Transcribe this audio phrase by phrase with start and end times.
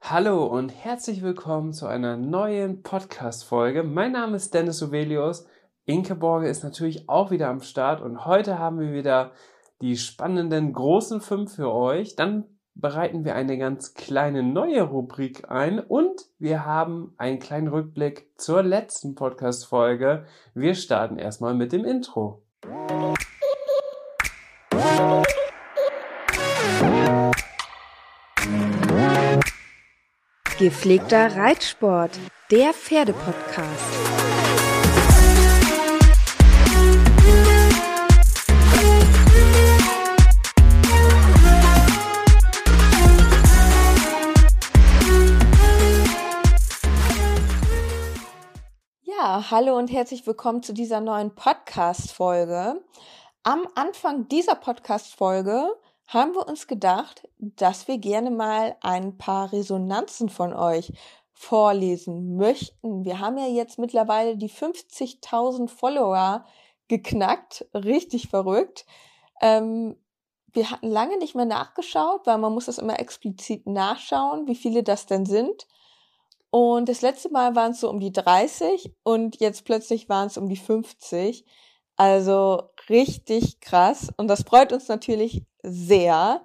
[0.00, 3.82] Hallo und herzlich willkommen zu einer neuen Podcast-Folge.
[3.82, 5.46] Mein Name ist Dennis Uvelius.
[5.84, 9.32] Inkeborge ist natürlich auch wieder am Start und heute haben wir wieder
[9.80, 12.14] die spannenden großen fünf für euch.
[12.14, 12.44] Dann
[12.74, 18.62] bereiten wir eine ganz kleine neue Rubrik ein und wir haben einen kleinen Rückblick zur
[18.62, 20.26] letzten Podcast-Folge.
[20.54, 22.44] Wir starten erstmal mit dem Intro.
[30.58, 32.18] Gepflegter Reitsport,
[32.50, 33.68] der Pferdepodcast.
[49.02, 52.82] Ja, hallo und herzlich willkommen zu dieser neuen Podcast-Folge.
[53.42, 55.68] Am Anfang dieser Podcast-Folge
[56.06, 60.92] haben wir uns gedacht, dass wir gerne mal ein paar Resonanzen von euch
[61.32, 63.04] vorlesen möchten.
[63.04, 66.44] Wir haben ja jetzt mittlerweile die 50.000 Follower
[66.88, 67.66] geknackt.
[67.74, 68.86] Richtig verrückt.
[69.42, 69.96] Ähm,
[70.52, 74.82] wir hatten lange nicht mehr nachgeschaut, weil man muss das immer explizit nachschauen, wie viele
[74.82, 75.66] das denn sind.
[76.50, 80.38] Und das letzte Mal waren es so um die 30 und jetzt plötzlich waren es
[80.38, 81.44] um die 50.
[81.96, 84.10] Also richtig krass.
[84.16, 86.42] Und das freut uns natürlich sehr.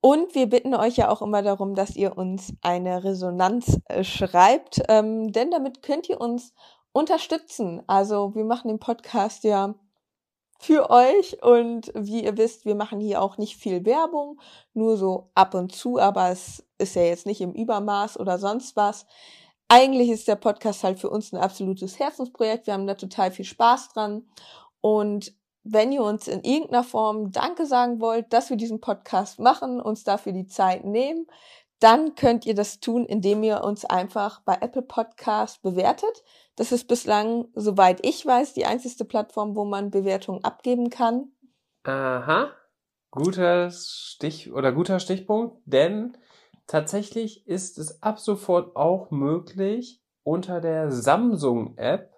[0.00, 4.82] Und wir bitten euch ja auch immer darum, dass ihr uns eine Resonanz äh, schreibt,
[4.88, 6.52] ähm, denn damit könnt ihr uns
[6.92, 7.82] unterstützen.
[7.86, 9.74] Also wir machen den Podcast ja
[10.58, 14.40] für euch und wie ihr wisst, wir machen hier auch nicht viel Werbung,
[14.72, 18.76] nur so ab und zu, aber es ist ja jetzt nicht im Übermaß oder sonst
[18.76, 19.06] was.
[19.68, 22.66] Eigentlich ist der Podcast halt für uns ein absolutes Herzensprojekt.
[22.66, 24.26] Wir haben da total viel Spaß dran
[24.80, 29.80] und wenn ihr uns in irgendeiner Form Danke sagen wollt, dass wir diesen Podcast machen,
[29.80, 31.26] uns dafür die Zeit nehmen,
[31.80, 36.22] dann könnt ihr das tun, indem ihr uns einfach bei Apple Podcast bewertet.
[36.56, 41.32] Das ist bislang, soweit ich weiß, die einzigste Plattform, wo man Bewertungen abgeben kann.
[41.82, 42.50] Aha.
[43.10, 46.16] Guter Stich oder guter Stichpunkt, denn
[46.66, 52.13] tatsächlich ist es ab sofort auch möglich, unter der Samsung App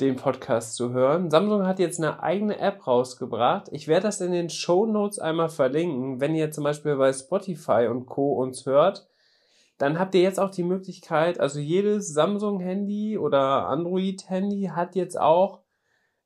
[0.00, 1.30] den Podcast zu hören.
[1.30, 3.68] Samsung hat jetzt eine eigene App rausgebracht.
[3.72, 6.20] Ich werde das in den Show Notes einmal verlinken.
[6.20, 8.32] Wenn ihr zum Beispiel bei Spotify und Co.
[8.32, 9.08] uns hört,
[9.78, 15.62] dann habt ihr jetzt auch die Möglichkeit, also jedes Samsung-Handy oder Android-Handy hat jetzt auch,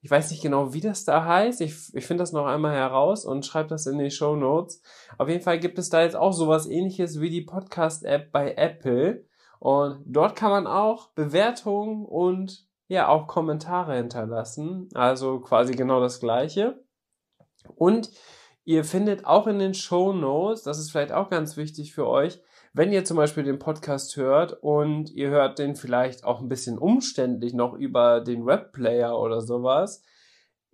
[0.00, 1.60] ich weiß nicht genau, wie das da heißt.
[1.60, 4.82] Ich, ich finde das noch einmal heraus und schreibe das in die Show Notes.
[5.18, 9.24] Auf jeden Fall gibt es da jetzt auch sowas ähnliches wie die Podcast-App bei Apple.
[9.60, 14.88] Und dort kann man auch Bewertungen und ja auch Kommentare hinterlassen.
[14.94, 16.82] Also quasi genau das gleiche.
[17.76, 18.10] Und
[18.64, 22.40] ihr findet auch in den Show Notes, das ist vielleicht auch ganz wichtig für euch,
[22.72, 26.76] wenn ihr zum Beispiel den Podcast hört und ihr hört den vielleicht auch ein bisschen
[26.76, 30.02] umständlich noch über den Webplayer oder sowas,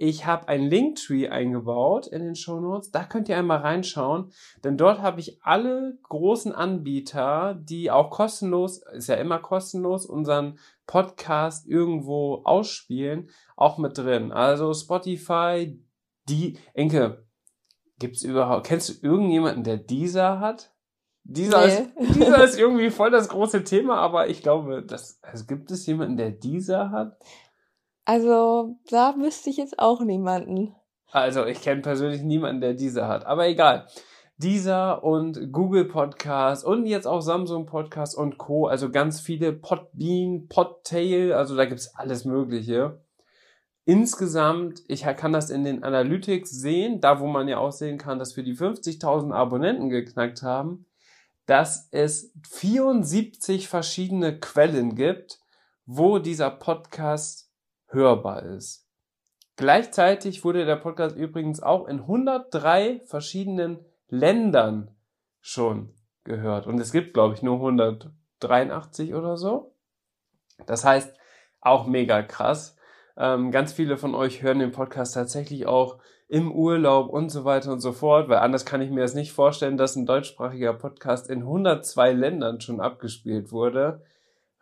[0.03, 2.91] ich habe ein Linktree eingebaut in den Show Notes.
[2.91, 4.33] Da könnt ihr einmal reinschauen,
[4.65, 10.59] denn dort habe ich alle großen Anbieter, die auch kostenlos, ist ja immer kostenlos, unseren
[10.87, 14.33] Podcast irgendwo ausspielen, auch mit drin.
[14.33, 15.79] Also Spotify,
[16.31, 17.27] die, Enke,
[17.99, 20.73] gibt's überhaupt, kennst du irgendjemanden, der dieser hat?
[21.25, 21.75] Dieser, nee.
[21.99, 25.85] ist, dieser ist irgendwie voll das große Thema, aber ich glaube, das, also gibt es
[25.85, 27.19] jemanden, der dieser hat?
[28.05, 30.75] Also, da wüsste ich jetzt auch niemanden.
[31.11, 33.27] Also, ich kenne persönlich niemanden, der diese hat.
[33.27, 33.87] Aber egal.
[34.37, 38.69] Dieser und Google Podcast und jetzt auch Samsung Podcast und Co.
[38.69, 43.03] Also ganz viele Podbean, Podtail, also da gibt's alles Mögliche.
[43.85, 48.19] Insgesamt, ich kann das in den Analytics sehen, da wo man ja auch sehen kann,
[48.19, 50.87] dass wir die 50.000 Abonnenten geknackt haben,
[51.45, 55.41] dass es 74 verschiedene Quellen gibt,
[55.85, 57.50] wo dieser Podcast
[57.91, 58.87] hörbar ist.
[59.57, 64.95] Gleichzeitig wurde der Podcast übrigens auch in 103 verschiedenen Ländern
[65.41, 65.95] schon
[66.25, 66.67] gehört.
[66.67, 69.75] Und es gibt, glaube ich, nur 183 oder so.
[70.67, 71.15] Das heißt,
[71.61, 72.77] auch mega krass.
[73.17, 75.99] Ähm, ganz viele von euch hören den Podcast tatsächlich auch
[76.29, 79.33] im Urlaub und so weiter und so fort, weil anders kann ich mir das nicht
[79.33, 84.03] vorstellen, dass ein deutschsprachiger Podcast in 102 Ländern schon abgespielt wurde.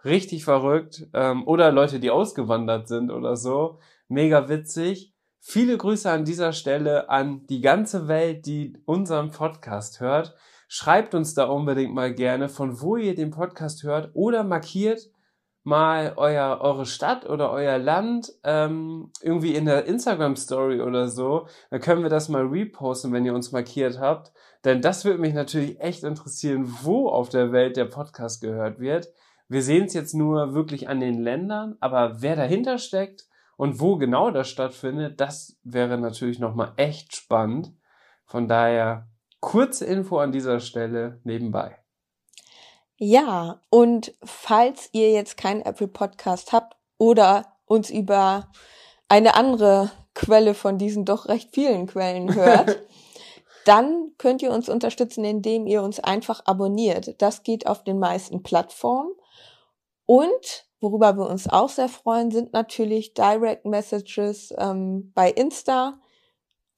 [0.05, 1.07] Richtig verrückt.
[1.13, 3.79] Ähm, oder Leute, die ausgewandert sind oder so.
[4.09, 5.15] Mega witzig.
[5.41, 10.35] Viele Grüße an dieser Stelle an die ganze Welt, die unseren Podcast hört.
[10.69, 15.11] Schreibt uns da unbedingt mal gerne, von wo ihr den Podcast hört oder markiert
[15.69, 21.47] mal euer, eure Stadt oder euer Land ähm, irgendwie in der Instagram Story oder so,
[21.71, 24.33] dann können wir das mal reposten, wenn ihr uns markiert habt.
[24.65, 29.09] Denn das würde mich natürlich echt interessieren, wo auf der Welt der Podcast gehört wird.
[29.49, 33.97] Wir sehen es jetzt nur wirklich an den Ländern, aber wer dahinter steckt und wo
[33.97, 37.73] genau das stattfindet, das wäre natürlich nochmal echt spannend.
[38.27, 39.09] Von daher
[39.41, 41.79] kurze Info an dieser Stelle nebenbei.
[42.97, 48.51] Ja, und falls ihr jetzt keinen Apple Podcast habt oder uns über
[49.09, 52.83] eine andere Quelle von diesen doch recht vielen Quellen hört,
[53.65, 57.21] dann könnt ihr uns unterstützen, indem ihr uns einfach abonniert.
[57.23, 59.13] Das geht auf den meisten Plattformen.
[60.09, 66.01] Und worüber wir uns auch sehr freuen, sind natürlich Direct Messages ähm, bei Insta,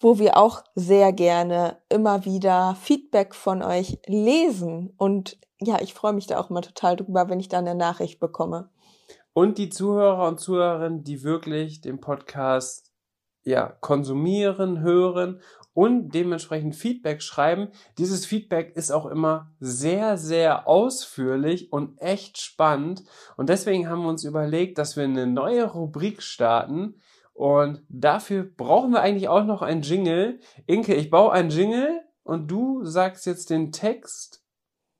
[0.00, 6.12] wo wir auch sehr gerne immer wieder Feedback von euch lesen und ja, ich freue
[6.12, 8.68] mich da auch immer total drüber, wenn ich da eine Nachricht bekomme.
[9.32, 12.90] Und die Zuhörer und Zuhörerinnen, die wirklich den Podcast
[13.44, 15.40] ja, konsumieren, hören
[15.72, 17.68] und dementsprechend Feedback schreiben.
[17.98, 23.04] Dieses Feedback ist auch immer sehr, sehr ausführlich und echt spannend.
[23.36, 26.96] Und deswegen haben wir uns überlegt, dass wir eine neue Rubrik starten.
[27.32, 30.40] Und dafür brauchen wir eigentlich auch noch einen Jingle.
[30.66, 34.44] Inke, ich baue einen Jingle und du sagst jetzt den Text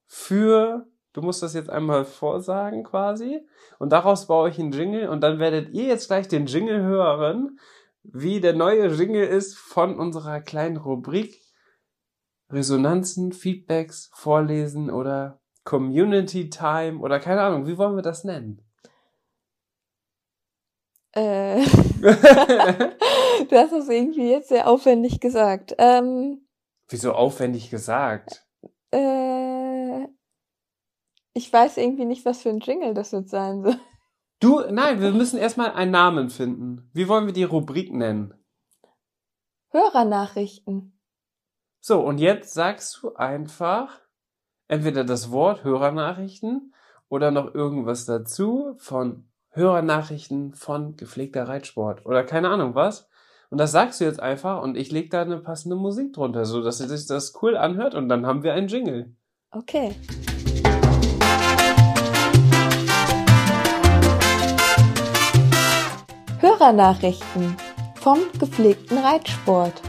[0.06, 3.46] für, du musst das jetzt einmal vorsagen quasi,
[3.78, 7.58] und daraus baue ich einen Jingle und dann werdet ihr jetzt gleich den Jingle hören,
[8.02, 11.40] wie der neue Jingle ist von unserer kleinen Rubrik
[12.50, 18.62] Resonanzen, Feedbacks, Vorlesen oder Community Time oder keine Ahnung, wie wollen wir das nennen?
[21.12, 21.62] Äh,
[23.50, 25.74] hast es irgendwie jetzt sehr aufwendig gesagt.
[25.78, 26.46] Ähm,
[26.88, 28.46] Wieso aufwendig gesagt?
[28.92, 30.06] Äh,
[31.34, 33.78] ich weiß irgendwie nicht, was für ein Jingle das jetzt sein soll.
[34.40, 36.88] Du, nein, wir müssen erstmal einen Namen finden.
[36.94, 38.32] Wie wollen wir die Rubrik nennen?
[39.68, 40.98] Hörernachrichten.
[41.80, 44.00] So, und jetzt sagst du einfach
[44.66, 46.74] entweder das Wort Hörernachrichten
[47.10, 53.08] oder noch irgendwas dazu von Hörernachrichten von gepflegter Reitsport oder keine Ahnung was.
[53.50, 56.62] Und das sagst du jetzt einfach und ich leg da eine passende Musik drunter, so
[56.62, 59.14] dass sich das cool anhört und dann haben wir einen Jingle.
[59.50, 59.96] Okay.
[66.60, 67.56] Hörernachrichten
[67.94, 69.80] vom gepflegten Reitsport.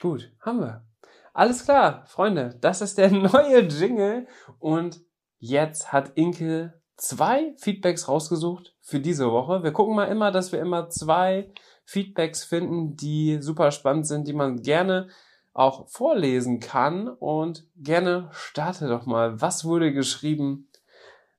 [0.00, 0.86] Gut, haben wir.
[1.34, 4.28] Alles klar, Freunde, das ist der neue Jingle
[4.60, 5.00] und
[5.38, 9.64] jetzt hat Inke zwei Feedbacks rausgesucht für diese Woche.
[9.64, 11.52] Wir gucken mal immer, dass wir immer zwei
[11.84, 15.08] Feedbacks finden, die super spannend sind, die man gerne
[15.52, 17.08] auch vorlesen kann.
[17.08, 19.40] Und gerne starte doch mal.
[19.40, 20.69] Was wurde geschrieben?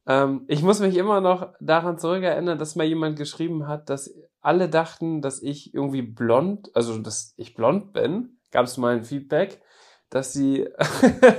[0.08, 4.70] Ähm, ich muss mich immer noch daran zurückerinnern, dass mal jemand geschrieben hat, dass alle
[4.70, 8.38] dachten, dass ich irgendwie blond, also dass ich blond bin.
[8.52, 9.62] Gab es mal ein Feedback
[10.12, 10.68] dass sie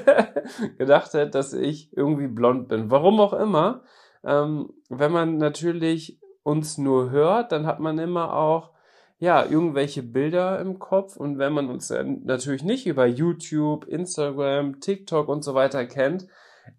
[0.78, 2.90] gedacht hat, dass ich irgendwie blond bin.
[2.90, 3.82] Warum auch immer.
[4.24, 8.70] Ähm, wenn man natürlich uns nur hört, dann hat man immer auch
[9.18, 15.28] ja irgendwelche Bilder im Kopf und wenn man uns natürlich nicht über YouTube, Instagram, TikTok
[15.28, 16.26] und so weiter kennt,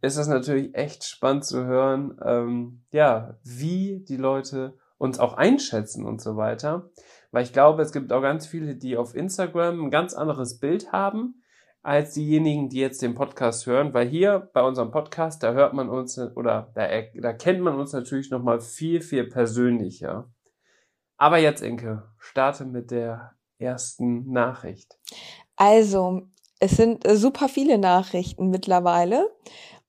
[0.02, 6.06] ist das natürlich echt spannend zu hören, ähm, ja, wie die Leute uns auch einschätzen
[6.06, 6.90] und so weiter.
[7.32, 10.92] Weil ich glaube, es gibt auch ganz viele, die auf Instagram ein ganz anderes Bild
[10.92, 11.42] haben
[11.82, 15.90] als diejenigen, die jetzt den Podcast hören, weil hier bei unserem Podcast, da hört man
[15.90, 20.32] uns oder da, da kennt man uns natürlich noch mal viel, viel persönlicher.
[21.18, 24.98] Aber jetzt, Inke, starte mit der ersten Nachricht.
[25.58, 26.28] Also,
[26.60, 29.30] es sind äh, super viele Nachrichten mittlerweile.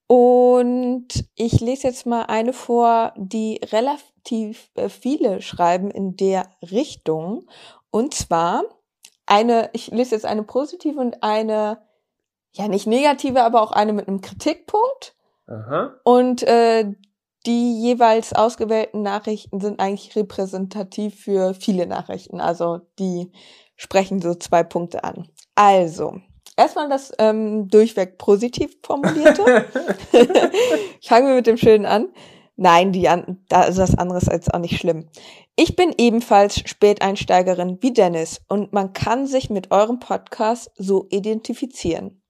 [0.07, 7.47] Und ich lese jetzt mal eine vor, die relativ äh, viele schreiben in der Richtung.
[7.91, 8.65] Und zwar
[9.27, 11.79] eine, ich lese jetzt eine positive und eine,
[12.53, 15.15] ja nicht negative, aber auch eine mit einem Kritikpunkt.
[15.47, 15.95] Aha.
[16.05, 16.93] Und äh,
[17.47, 22.41] die jeweils ausgewählten Nachrichten sind eigentlich repräsentativ für viele Nachrichten.
[22.41, 23.33] Also die
[23.77, 25.29] sprechen so zwei Punkte an.
[25.55, 26.21] Also,
[26.57, 29.67] erstmal das ähm, durchweg positiv formulierte.
[31.01, 32.09] ich fange mit dem Schönen an.
[32.57, 35.09] Nein, die an, da ist das andere ist jetzt auch nicht schlimm.
[35.57, 42.23] Ich bin ebenfalls Späteinsteigerin wie Dennis und man kann sich mit eurem Podcast so identifizieren.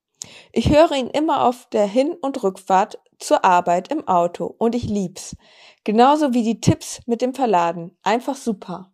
[0.52, 4.84] Ich höre ihn immer auf der Hin- und Rückfahrt zur Arbeit im Auto und ich
[4.84, 5.36] lieb's.
[5.84, 7.96] Genauso wie die Tipps mit dem Verladen.
[8.02, 8.93] Einfach super.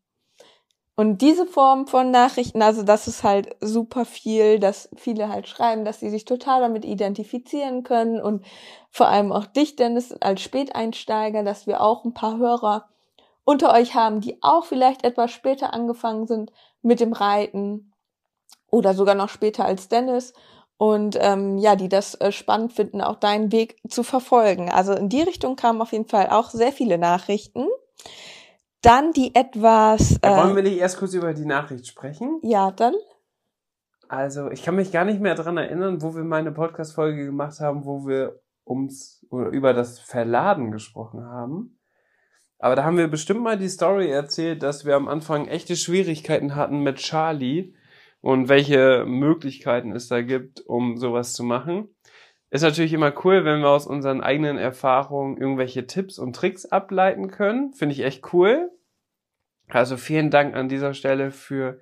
[1.01, 5.87] Und diese Form von Nachrichten, also das ist halt super viel, dass viele halt schreiben,
[5.87, 8.45] dass sie sich total damit identifizieren können und
[8.91, 12.91] vor allem auch dich, Dennis, als Späteinsteiger, dass wir auch ein paar Hörer
[13.45, 16.53] unter euch haben, die auch vielleicht etwas später angefangen sind
[16.83, 17.95] mit dem Reiten
[18.71, 20.35] oder sogar noch später als Dennis
[20.77, 24.71] und ähm, ja, die das äh, spannend finden, auch deinen Weg zu verfolgen.
[24.71, 27.69] Also in die Richtung kamen auf jeden Fall auch sehr viele Nachrichten.
[28.83, 30.19] Dann die etwas.
[30.23, 32.41] Äh, wollen wir nicht erst kurz über die Nachricht sprechen?
[32.43, 32.95] Ja, dann.
[34.09, 37.85] Also, ich kann mich gar nicht mehr dran erinnern, wo wir meine Podcast-Folge gemacht haben,
[37.85, 41.79] wo wir ums oder über das Verladen gesprochen haben.
[42.59, 46.55] Aber da haben wir bestimmt mal die Story erzählt, dass wir am Anfang echte Schwierigkeiten
[46.55, 47.75] hatten mit Charlie
[48.21, 51.89] und welche Möglichkeiten es da gibt, um sowas zu machen.
[52.51, 57.29] Ist natürlich immer cool, wenn wir aus unseren eigenen Erfahrungen irgendwelche Tipps und Tricks ableiten
[57.29, 57.73] können.
[57.73, 58.71] Finde ich echt cool.
[59.69, 61.79] Also vielen Dank an dieser Stelle für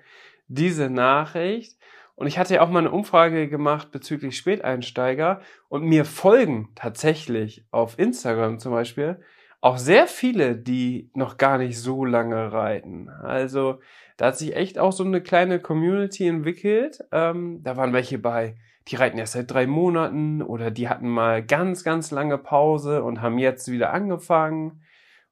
[0.46, 1.78] diese Nachricht.
[2.16, 7.64] Und ich hatte ja auch mal eine Umfrage gemacht bezüglich Späteinsteiger und mir folgen tatsächlich
[7.70, 9.20] auf Instagram zum Beispiel
[9.60, 13.08] auch sehr viele, die noch gar nicht so lange reiten.
[13.08, 13.80] Also
[14.16, 17.00] da hat sich echt auch so eine kleine Community entwickelt.
[17.12, 18.56] Ähm, da waren welche bei,
[18.88, 23.20] die reiten erst seit drei Monaten oder die hatten mal ganz, ganz lange Pause und
[23.20, 24.82] haben jetzt wieder angefangen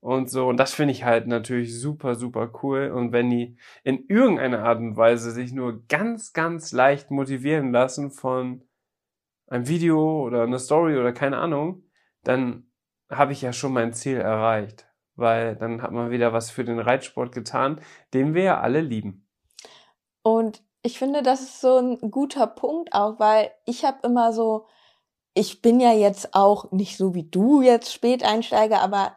[0.00, 0.46] und so.
[0.46, 2.90] Und das finde ich halt natürlich super, super cool.
[2.90, 8.10] Und wenn die in irgendeiner Art und Weise sich nur ganz, ganz leicht motivieren lassen
[8.10, 8.62] von
[9.48, 11.84] einem Video oder einer Story oder keine Ahnung,
[12.25, 12.70] dann
[13.08, 14.86] habe ich ja schon mein Ziel erreicht.
[15.14, 17.80] Weil dann hat man wieder was für den Reitsport getan,
[18.12, 19.26] den wir ja alle lieben.
[20.22, 24.66] Und ich finde, das ist so ein guter Punkt auch, weil ich habe immer so,
[25.35, 29.16] ich bin ja jetzt auch nicht so wie du jetzt Späteinsteiger, aber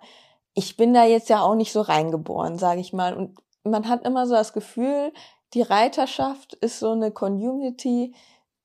[0.55, 3.13] ich bin da jetzt ja auch nicht so reingeboren, sage ich mal.
[3.13, 5.13] Und man hat immer so das Gefühl,
[5.53, 8.15] die Reiterschaft ist so eine Community,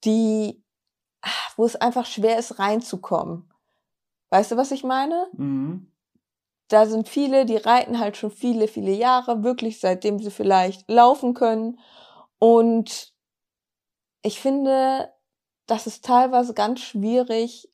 [0.04, 0.64] die,
[1.56, 3.52] wo es einfach schwer ist reinzukommen.
[4.30, 5.26] Weißt du, was ich meine?
[5.32, 5.92] Mhm.
[6.68, 11.34] Da sind viele, die reiten halt schon viele, viele Jahre, wirklich seitdem sie vielleicht laufen
[11.34, 11.78] können.
[12.38, 13.12] Und
[14.22, 15.12] ich finde,
[15.66, 17.70] das ist teilweise ganz schwierig,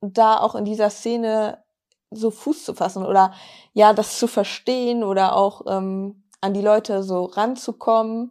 [0.00, 1.64] da auch in dieser Szene
[2.10, 3.32] so Fuß zu fassen oder
[3.72, 8.30] ja, das zu verstehen oder auch ähm, an die Leute so ranzukommen.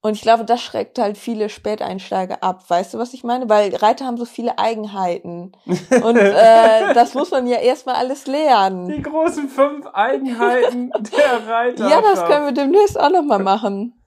[0.00, 2.62] Und ich glaube, das schreckt halt viele Späteinsteiger ab.
[2.68, 3.48] Weißt du, was ich meine?
[3.48, 5.52] Weil Reiter haben so viele Eigenheiten.
[5.66, 8.86] Und äh, das muss man ja erstmal alles lernen.
[8.86, 11.88] Die großen fünf Eigenheiten der Reiter.
[11.88, 13.97] Ja, das können wir demnächst auch nochmal machen.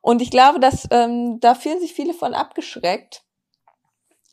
[0.00, 3.24] Und ich glaube, dass ähm, da fühlen sich viele von abgeschreckt.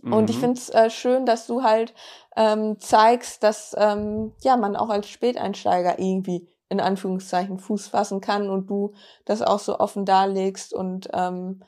[0.01, 0.13] Mhm.
[0.13, 0.41] Und ich mhm.
[0.41, 1.93] finde es äh, schön, dass du halt
[2.35, 8.49] ähm, zeigst, dass ähm, ja man auch als Späteinsteiger irgendwie in Anführungszeichen Fuß fassen kann
[8.49, 8.93] und du
[9.25, 11.61] das auch so offen darlegst und ähm,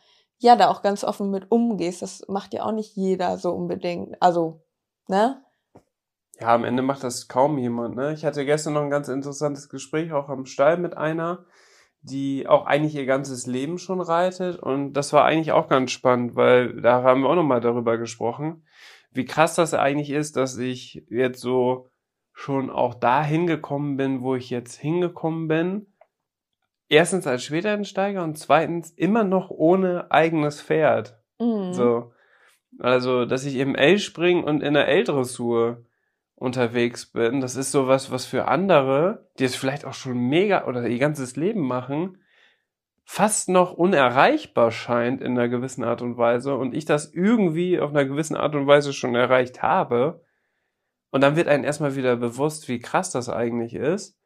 [0.43, 2.01] ja, da auch ganz offen mit umgehst.
[2.01, 4.21] Das macht ja auch nicht jeder so unbedingt.
[4.21, 4.61] Also,
[5.07, 5.41] ne?
[6.39, 8.13] Ja, am Ende macht das kaum jemand, ne?
[8.13, 11.45] Ich hatte gestern noch ein ganz interessantes Gespräch auch am Stall mit einer,
[12.03, 14.57] die auch eigentlich ihr ganzes Leben schon reitet.
[14.57, 18.65] Und das war eigentlich auch ganz spannend, weil da haben wir auch nochmal darüber gesprochen,
[19.11, 21.87] wie krass das eigentlich ist, dass ich jetzt so
[22.33, 25.93] schon auch da hingekommen bin, wo ich jetzt hingekommen bin.
[26.89, 31.17] Erstens als Schwerteinsteiger und zweitens immer noch ohne eigenes Pferd.
[31.39, 31.73] Mhm.
[31.73, 32.11] So.
[32.79, 35.85] Also, dass ich im L-Springen und in der L-Dressur
[36.43, 37.39] unterwegs bin.
[37.39, 41.37] Das ist sowas, was für andere, die es vielleicht auch schon mega oder ihr ganzes
[41.37, 42.17] Leben machen,
[43.05, 47.91] fast noch unerreichbar scheint in einer gewissen Art und Weise und ich das irgendwie auf
[47.91, 50.21] einer gewissen Art und Weise schon erreicht habe.
[51.11, 54.19] Und dann wird einem erstmal wieder bewusst, wie krass das eigentlich ist.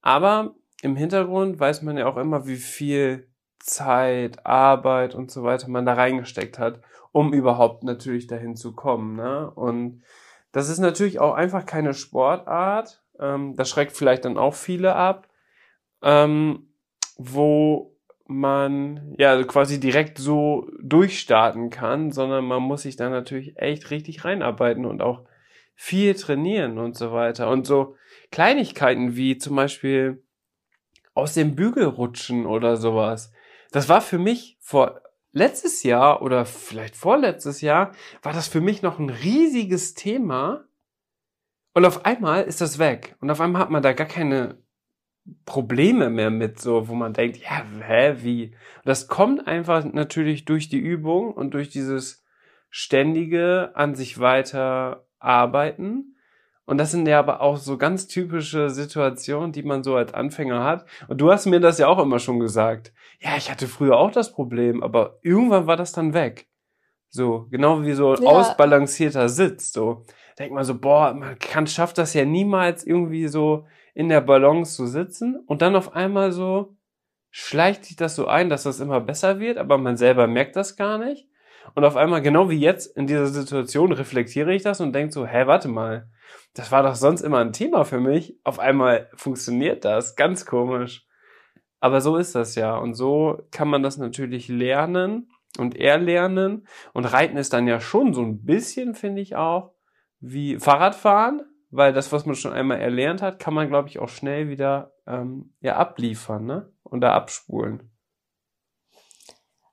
[0.00, 3.28] Aber im Hintergrund weiß man ja auch immer, wie viel
[3.60, 6.80] Zeit, Arbeit und so weiter man da reingesteckt hat,
[7.12, 9.14] um überhaupt natürlich dahin zu kommen.
[9.14, 9.48] Ne?
[9.48, 10.02] Und
[10.52, 13.02] das ist natürlich auch einfach keine Sportart.
[13.18, 15.28] Ähm, das schreckt vielleicht dann auch viele ab,
[16.02, 16.68] ähm,
[17.16, 23.90] wo man ja quasi direkt so durchstarten kann, sondern man muss sich da natürlich echt
[23.90, 25.24] richtig reinarbeiten und auch
[25.74, 27.50] viel trainieren und so weiter.
[27.50, 27.96] Und so
[28.30, 30.22] Kleinigkeiten wie zum Beispiel
[31.14, 33.32] aus dem Bügel rutschen oder sowas.
[33.70, 35.01] Das war für mich vor
[35.32, 40.64] letztes Jahr oder vielleicht vorletztes Jahr war das für mich noch ein riesiges Thema.
[41.74, 43.16] Und auf einmal ist das weg.
[43.20, 44.58] Und auf einmal hat man da gar keine
[45.46, 48.54] Probleme mehr mit, so, wo man denkt, ja, hä, wie?
[48.84, 52.24] Das kommt einfach natürlich durch die Übung und durch dieses
[52.70, 56.11] ständige an sich weiter arbeiten.
[56.64, 60.62] Und das sind ja aber auch so ganz typische Situationen, die man so als Anfänger
[60.62, 60.86] hat.
[61.08, 62.92] Und du hast mir das ja auch immer schon gesagt.
[63.20, 66.48] Ja, ich hatte früher auch das Problem, aber irgendwann war das dann weg.
[67.08, 68.28] So, genau wie so ein ja.
[68.30, 70.04] ausbalancierter Sitz, so.
[70.38, 74.74] Denkt man so, boah, man kann, schafft das ja niemals irgendwie so in der Balance
[74.76, 76.76] zu sitzen und dann auf einmal so
[77.30, 80.76] schleicht sich das so ein, dass das immer besser wird, aber man selber merkt das
[80.76, 81.28] gar nicht.
[81.74, 85.26] Und auf einmal, genau wie jetzt in dieser Situation, reflektiere ich das und denke so,
[85.26, 86.08] hä, warte mal,
[86.54, 88.38] das war doch sonst immer ein Thema für mich.
[88.44, 91.06] Auf einmal funktioniert das, ganz komisch.
[91.80, 92.76] Aber so ist das ja.
[92.76, 96.66] Und so kann man das natürlich lernen und erlernen.
[96.92, 99.72] Und Reiten ist dann ja schon so ein bisschen, finde ich auch,
[100.20, 104.08] wie Fahrradfahren, weil das, was man schon einmal erlernt hat, kann man, glaube ich, auch
[104.08, 106.72] schnell wieder ähm, ja abliefern, ne?
[106.82, 107.90] Und da abspulen.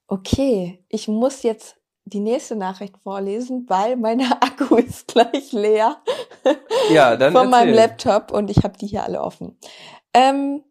[0.08, 1.79] Okay, ich muss jetzt
[2.10, 5.98] die nächste Nachricht vorlesen, weil meine Akku ist gleich leer.
[6.92, 9.58] Ja, dann von meinem Laptop und ich habe die hier alle offen.
[10.14, 10.64] Ähm,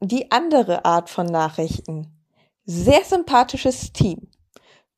[0.00, 2.12] die andere Art von Nachrichten.
[2.66, 4.28] Sehr sympathisches Team.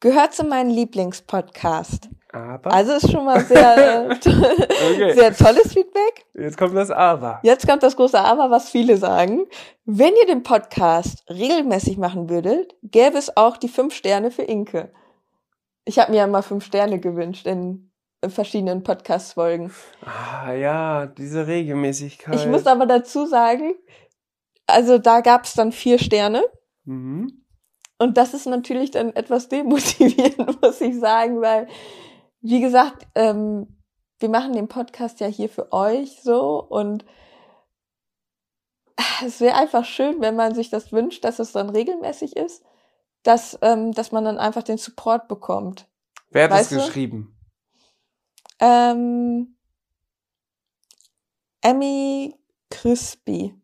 [0.00, 2.08] Gehört zu meinem Lieblingspodcast.
[2.32, 2.72] Aber.
[2.72, 5.14] Also ist schon mal sehr, okay.
[5.14, 6.26] sehr tolles Feedback.
[6.34, 7.40] Jetzt kommt das Aber.
[7.42, 9.44] Jetzt kommt das große Aber, was viele sagen.
[9.84, 14.90] Wenn ihr den Podcast regelmäßig machen würdet, gäbe es auch die fünf Sterne für Inke.
[15.88, 17.90] Ich habe mir ja mal fünf Sterne gewünscht in
[18.22, 19.72] verschiedenen Podcast-Folgen.
[20.04, 22.34] Ah ja, diese Regelmäßigkeit.
[22.34, 23.74] Ich muss aber dazu sagen,
[24.66, 26.44] also da gab es dann vier Sterne.
[26.84, 27.42] Mhm.
[27.98, 31.68] Und das ist natürlich dann etwas demotivierend, muss ich sagen, weil
[32.42, 33.80] wie gesagt, ähm,
[34.18, 37.06] wir machen den Podcast ja hier für euch so und
[39.24, 42.62] es wäre einfach schön, wenn man sich das wünscht, dass es dann regelmäßig ist,
[43.28, 45.86] dass, ähm, dass man dann einfach den Support bekommt.
[46.30, 47.36] Wer hat weißt das geschrieben?
[48.58, 49.54] Ähm,
[51.60, 52.34] Emmy
[52.70, 53.54] Crispy.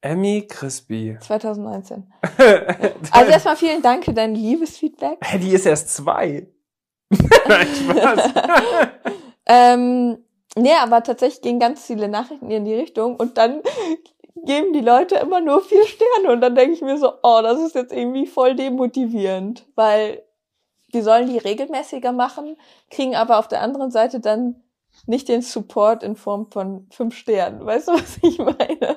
[0.00, 1.18] Emmy Crispy.
[1.20, 2.10] 2019.
[3.10, 5.18] also erstmal vielen Dank für dein Liebesfeedback.
[5.38, 6.48] Die ist erst zwei.
[7.46, 8.30] Nein, Spaß.
[9.46, 10.18] ähm,
[10.56, 13.60] nee, aber tatsächlich gehen ganz viele Nachrichten in die Richtung und dann
[14.44, 17.60] geben die Leute immer nur vier Sterne und dann denke ich mir so, oh, das
[17.60, 20.22] ist jetzt irgendwie voll demotivierend, weil
[20.94, 22.56] die sollen die regelmäßiger machen,
[22.90, 24.62] kriegen aber auf der anderen Seite dann
[25.06, 27.64] nicht den Support in Form von fünf Sternen.
[27.64, 28.96] Weißt du, was ich meine?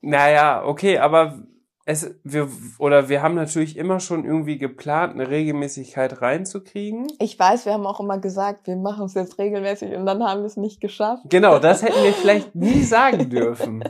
[0.00, 1.42] Naja, okay, aber
[1.88, 7.06] es, wir, oder wir haben natürlich immer schon irgendwie geplant, eine Regelmäßigkeit reinzukriegen.
[7.18, 10.42] Ich weiß, wir haben auch immer gesagt, wir machen es jetzt regelmäßig und dann haben
[10.42, 11.22] wir es nicht geschafft.
[11.30, 13.82] Genau, das hätten wir vielleicht nie sagen dürfen.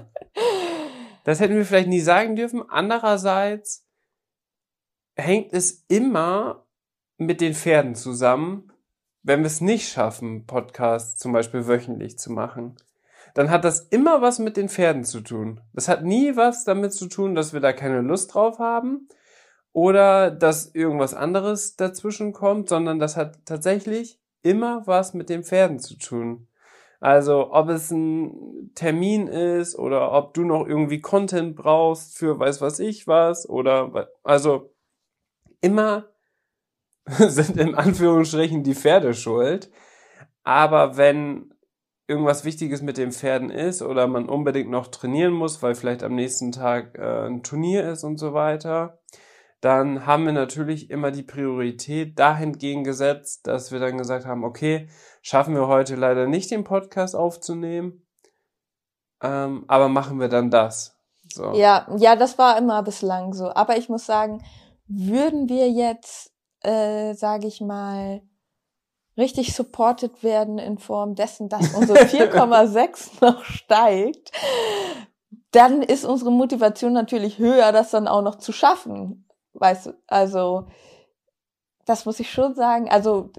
[1.24, 2.62] Das hätten wir vielleicht nie sagen dürfen.
[2.70, 3.84] Andererseits
[5.16, 6.66] hängt es immer
[7.16, 8.70] mit den Pferden zusammen,
[9.24, 12.76] wenn wir es nicht schaffen, Podcasts zum Beispiel wöchentlich zu machen
[13.34, 15.60] dann hat das immer was mit den Pferden zu tun.
[15.72, 19.08] Das hat nie was damit zu tun, dass wir da keine Lust drauf haben
[19.72, 25.78] oder dass irgendwas anderes dazwischen kommt, sondern das hat tatsächlich immer was mit den Pferden
[25.78, 26.48] zu tun.
[27.00, 32.60] Also ob es ein Termin ist oder ob du noch irgendwie Content brauchst für weiß
[32.60, 34.74] was ich was oder also
[35.60, 36.08] immer
[37.06, 39.70] sind in Anführungsstrichen die Pferde schuld.
[40.42, 41.54] Aber wenn
[42.08, 46.14] irgendwas Wichtiges mit den Pferden ist oder man unbedingt noch trainieren muss, weil vielleicht am
[46.14, 48.98] nächsten Tag äh, ein Turnier ist und so weiter,
[49.60, 54.88] dann haben wir natürlich immer die Priorität dahingehend gesetzt, dass wir dann gesagt haben, okay,
[55.20, 58.06] schaffen wir heute leider nicht den Podcast aufzunehmen,
[59.22, 60.96] ähm, aber machen wir dann das.
[61.30, 61.52] So.
[61.52, 63.50] Ja, ja, das war immer bislang so.
[63.50, 64.42] Aber ich muss sagen,
[64.86, 68.22] würden wir jetzt, äh, sage ich mal,
[69.18, 74.32] richtig supported werden in Form dessen, dass unsere 4,6 noch steigt,
[75.50, 79.26] dann ist unsere Motivation natürlich höher, das dann auch noch zu schaffen.
[79.54, 80.68] Weißt du, also
[81.84, 82.88] das muss ich schon sagen.
[82.88, 83.30] Also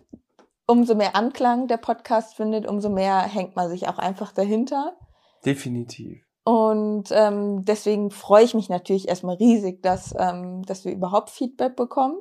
[0.68, 4.98] umso mehr Anklang der Podcast findet, umso mehr hängt man sich auch einfach dahinter.
[5.46, 6.24] Definitiv.
[6.44, 11.76] Und ähm, deswegen freue ich mich natürlich erstmal riesig, dass, ähm, dass wir überhaupt Feedback
[11.76, 12.18] bekommen.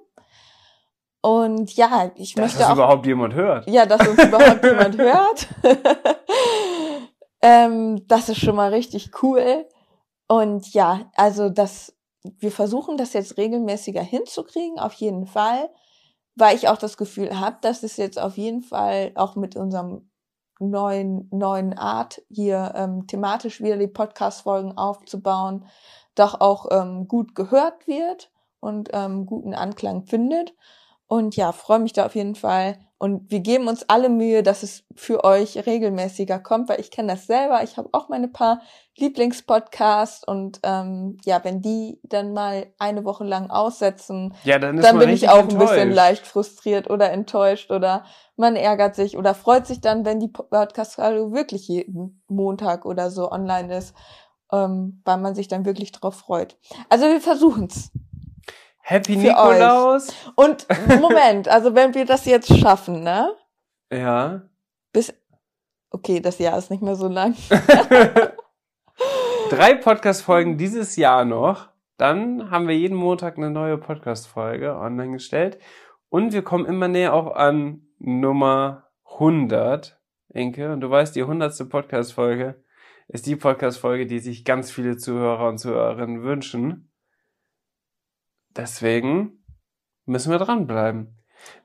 [1.20, 2.74] Und ja, ich dass möchte das auch.
[2.74, 3.68] überhaupt jemand hört.
[3.68, 5.48] Ja, dass uns überhaupt jemand hört.
[7.42, 9.66] ähm, das ist schon mal richtig cool.
[10.28, 15.70] Und ja, also das, wir versuchen das jetzt regelmäßiger hinzukriegen, auf jeden Fall,
[16.36, 20.08] weil ich auch das Gefühl habe, dass es jetzt auf jeden Fall auch mit unserem
[20.60, 25.64] neuen, neuen Art, hier ähm, thematisch wieder die Podcast-Folgen aufzubauen,
[26.14, 30.54] doch auch ähm, gut gehört wird und ähm, guten Anklang findet.
[31.08, 32.78] Und ja, freue mich da auf jeden Fall.
[33.00, 37.12] Und wir geben uns alle Mühe, dass es für euch regelmäßiger kommt, weil ich kenne
[37.12, 37.62] das selber.
[37.62, 38.60] Ich habe auch meine paar
[38.96, 44.98] Lieblingspodcasts und ähm, ja, wenn die dann mal eine Woche lang aussetzen, Ja, dann dann
[44.98, 45.94] bin ich auch ein bisschen enttäuscht.
[45.96, 48.04] leicht frustriert oder enttäuscht oder
[48.36, 53.30] man ärgert sich oder freut sich dann, wenn die Podcast-Radio wirklich jeden Montag oder so
[53.30, 53.94] online ist,
[54.52, 56.56] ähm, weil man sich dann wirklich drauf freut.
[56.88, 57.92] Also wir versuchen's.
[58.88, 60.08] Happy für Nikolaus.
[60.34, 60.66] Und
[60.98, 63.34] Moment, also wenn wir das jetzt schaffen, ne?
[63.92, 64.40] Ja.
[64.94, 65.12] Bis
[65.90, 67.34] okay, das Jahr ist nicht mehr so lang.
[69.50, 71.68] Drei Podcast-Folgen dieses Jahr noch.
[71.98, 75.58] Dann haben wir jeden Montag eine neue Podcast-Folge online gestellt.
[76.08, 80.00] Und wir kommen immer näher auch an Nummer 100,
[80.32, 80.72] Inke.
[80.72, 81.68] Und du weißt, die 100.
[81.68, 82.64] Podcast-Folge
[83.08, 86.87] ist die Podcast-Folge, die sich ganz viele Zuhörer und Zuhörerinnen wünschen.
[88.58, 89.44] Deswegen
[90.04, 91.16] müssen wir dranbleiben.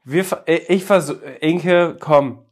[0.03, 2.45] Wir, äh, ich versuche, Inke, komm,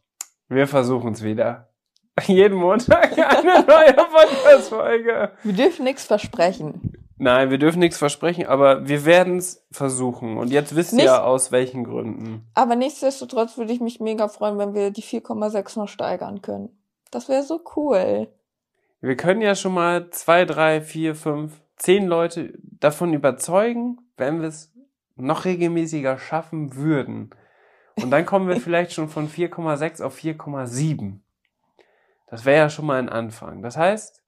[0.49, 1.69] wir versuchen es wieder.
[2.25, 5.31] Jeden Montag eine neue Podcast-Folge.
[5.43, 6.93] Wir dürfen nichts versprechen.
[7.17, 10.37] Nein, wir dürfen nichts versprechen, aber wir werden es versuchen.
[10.37, 12.49] Und jetzt wisst Nicht- ihr aus welchen Gründen.
[12.55, 16.69] Aber nichtsdestotrotz würde ich mich mega freuen, wenn wir die 4,6 noch steigern können.
[17.11, 18.27] Das wäre so cool.
[19.01, 24.47] Wir können ja schon mal zwei, drei, vier, fünf, zehn Leute davon überzeugen, wenn wir
[24.47, 24.71] es
[25.17, 27.31] noch regelmäßiger schaffen würden.
[27.95, 31.19] Und dann kommen wir vielleicht schon von 4,6 auf 4,7.
[32.27, 33.61] Das wäre ja schon mal ein Anfang.
[33.61, 34.23] Das heißt,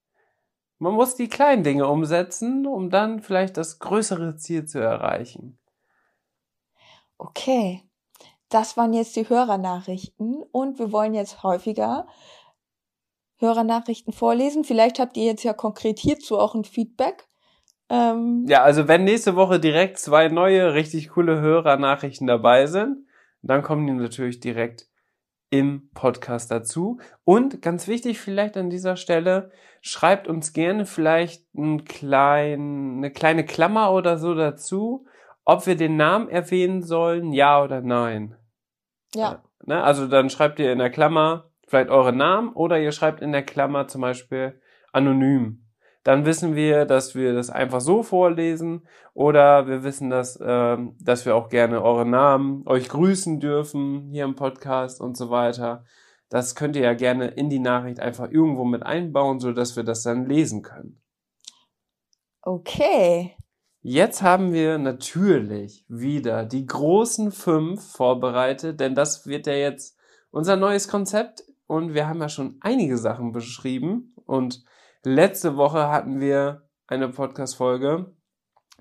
[0.79, 5.57] man muss die kleinen Dinge umsetzen, um dann vielleicht das größere Ziel zu erreichen.
[7.17, 7.83] Okay.
[8.49, 12.05] Das waren jetzt die Hörernachrichten und wir wollen jetzt häufiger
[13.37, 14.63] Hörernachrichten vorlesen.
[14.63, 17.27] Vielleicht habt ihr jetzt ja konkret hierzu auch ein Feedback.
[17.93, 23.05] Ähm, Ja, also wenn nächste Woche direkt zwei neue, richtig coole Hörernachrichten dabei sind,
[23.43, 24.87] dann kommen die natürlich direkt
[25.51, 26.99] im Podcast dazu.
[27.23, 29.51] Und ganz wichtig vielleicht an dieser Stelle,
[29.81, 35.05] schreibt uns gerne vielleicht einen kleinen, eine kleine Klammer oder so dazu,
[35.45, 38.35] ob wir den Namen erwähnen sollen, ja oder nein.
[39.13, 39.43] ja.
[39.65, 39.83] Ne?
[39.83, 43.43] Also dann schreibt ihr in der Klammer vielleicht euren Namen oder ihr schreibt in der
[43.43, 44.59] Klammer zum Beispiel
[44.91, 45.62] anonym.
[46.03, 51.25] Dann wissen wir, dass wir das einfach so vorlesen oder wir wissen, dass, ähm, dass
[51.25, 55.85] wir auch gerne eure Namen euch grüßen dürfen hier im Podcast und so weiter.
[56.29, 59.83] Das könnt ihr ja gerne in die Nachricht einfach irgendwo mit einbauen, so dass wir
[59.83, 61.01] das dann lesen können.
[62.41, 63.37] Okay.
[63.81, 69.97] Jetzt haben wir natürlich wieder die großen fünf vorbereitet, denn das wird ja jetzt
[70.31, 74.63] unser neues Konzept und wir haben ja schon einige Sachen beschrieben und
[75.03, 78.13] letzte Woche hatten wir eine Podcast-Folge,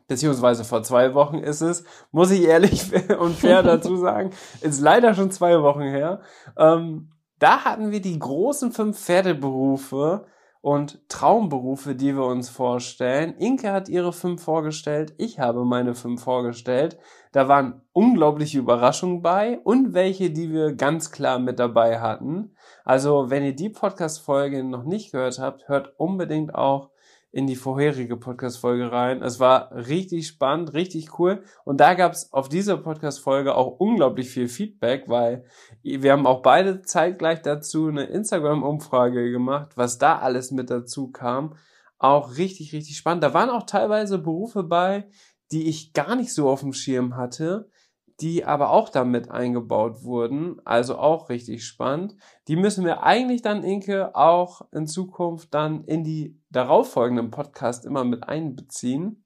[0.08, 4.30] beziehungsweise vor zwei Wochen ist es, muss ich ehrlich und fair dazu sagen,
[4.60, 6.20] ist leider schon zwei Wochen her.
[6.56, 10.26] Ähm, da hatten wir die großen fünf Pferdeberufe
[10.60, 13.34] und Traumberufe, die wir uns vorstellen.
[13.34, 16.98] Inke hat ihre fünf vorgestellt, ich habe meine fünf vorgestellt.
[17.32, 22.54] Da waren unglaubliche Überraschungen bei und welche, die wir ganz klar mit dabei hatten.
[22.84, 26.90] Also, wenn ihr die Podcast-Folge noch nicht gehört habt, hört unbedingt auch
[27.32, 29.22] in die vorherige Podcast-Folge rein.
[29.22, 31.42] Es war richtig spannend, richtig cool.
[31.64, 35.44] Und da gab es auf dieser Podcast-Folge auch unglaublich viel Feedback, weil
[35.82, 41.54] wir haben auch beide zeitgleich dazu eine Instagram-Umfrage gemacht, was da alles mit dazu kam.
[41.98, 43.24] Auch richtig, richtig spannend.
[43.24, 45.08] Da waren auch teilweise Berufe bei,
[45.52, 47.70] die ich gar nicht so auf dem Schirm hatte,
[48.20, 50.60] die aber auch damit eingebaut wurden.
[50.64, 52.16] Also auch richtig spannend.
[52.48, 58.04] Die müssen wir eigentlich dann, Inke, auch in Zukunft dann in die darauffolgenden Podcast immer
[58.04, 59.24] mit einbeziehen.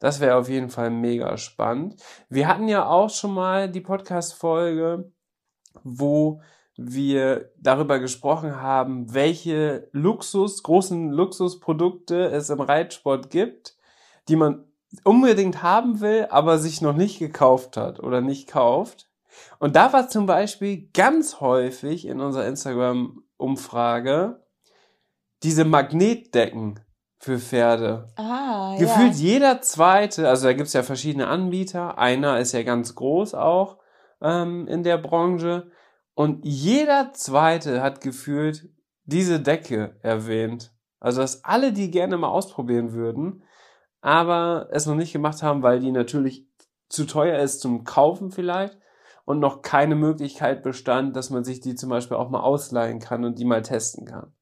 [0.00, 2.02] Das wäre auf jeden Fall mega spannend.
[2.28, 5.12] Wir hatten ja auch schon mal die Podcast-Folge,
[5.82, 6.40] wo
[6.76, 13.76] wir darüber gesprochen haben, welche Luxus, großen Luxusprodukte es im Reitsport gibt,
[14.28, 14.64] die man
[15.02, 19.08] unbedingt haben will, aber sich noch nicht gekauft hat oder nicht kauft.
[19.58, 24.44] Und da war zum Beispiel ganz häufig in unserer Instagram-Umfrage
[25.42, 26.80] diese Magnetdecken
[27.18, 28.08] für Pferde.
[28.16, 29.20] Ah, Gefühlt ja.
[29.32, 33.78] jeder zweite, also da gibt's ja verschiedene Anbieter, einer ist ja ganz groß auch
[34.20, 35.70] ähm, in der Branche
[36.14, 38.68] und jeder zweite hat gefühlt
[39.04, 40.72] diese Decke erwähnt.
[41.00, 43.43] Also dass alle die gerne mal ausprobieren würden,
[44.04, 46.46] aber es noch nicht gemacht haben, weil die natürlich
[46.90, 48.78] zu teuer ist zum Kaufen vielleicht
[49.24, 53.24] und noch keine Möglichkeit bestand, dass man sich die zum Beispiel auch mal ausleihen kann
[53.24, 54.34] und die mal testen kann.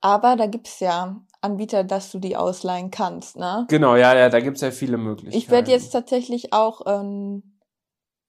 [0.00, 3.66] Aber da gibt's ja Anbieter, dass du die ausleihen kannst, ne?
[3.68, 5.38] Genau, ja, ja, da gibt's ja viele Möglichkeiten.
[5.38, 7.60] Ich werde jetzt tatsächlich auch ähm,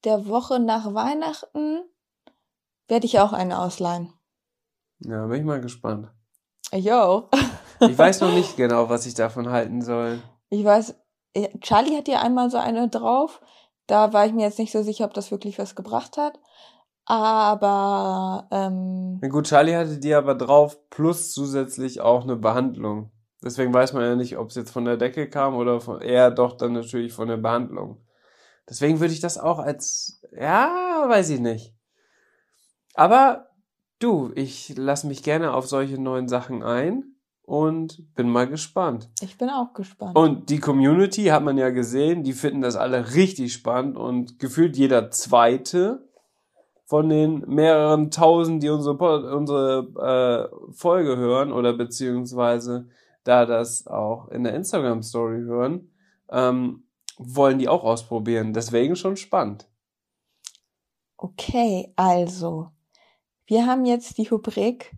[0.03, 1.81] der Woche nach Weihnachten
[2.87, 4.13] werde ich auch eine ausleihen.
[4.99, 6.09] Ja, bin ich mal gespannt.
[6.71, 7.29] Yo.
[7.79, 10.21] Ich weiß noch nicht genau, was ich davon halten soll.
[10.49, 10.95] Ich weiß,
[11.33, 13.41] äh, Charlie hat ja einmal so eine drauf.
[13.86, 16.39] Da war ich mir jetzt nicht so sicher, ob das wirklich was gebracht hat.
[17.05, 23.12] Aber ähm, Na gut, Charlie hatte die aber drauf, plus zusätzlich auch eine Behandlung.
[23.41, 26.31] Deswegen weiß man ja nicht, ob es jetzt von der Decke kam oder von, eher
[26.31, 28.01] doch dann natürlich von der Behandlung.
[28.69, 31.73] Deswegen würde ich das auch als, ja, weiß ich nicht.
[32.93, 33.51] Aber
[33.99, 37.16] du, ich lasse mich gerne auf solche neuen Sachen ein
[37.47, 39.10] und bin mal gespannt.
[39.21, 40.17] ich bin auch gespannt.
[40.17, 44.75] Und die Community hat man ja gesehen, die finden das alle richtig spannend und gefühlt
[44.75, 46.05] jeder zweite
[46.83, 52.89] von den mehreren tausend, die unsere, unsere äh, Folge hören oder beziehungsweise
[53.23, 55.89] da das auch in der Instagram Story hören,
[56.29, 56.83] ähm,
[57.17, 58.51] wollen die auch ausprobieren.
[58.51, 59.69] Deswegen schon spannend.
[61.15, 62.71] Okay, also,
[63.45, 64.91] wir haben jetzt die Rubrik,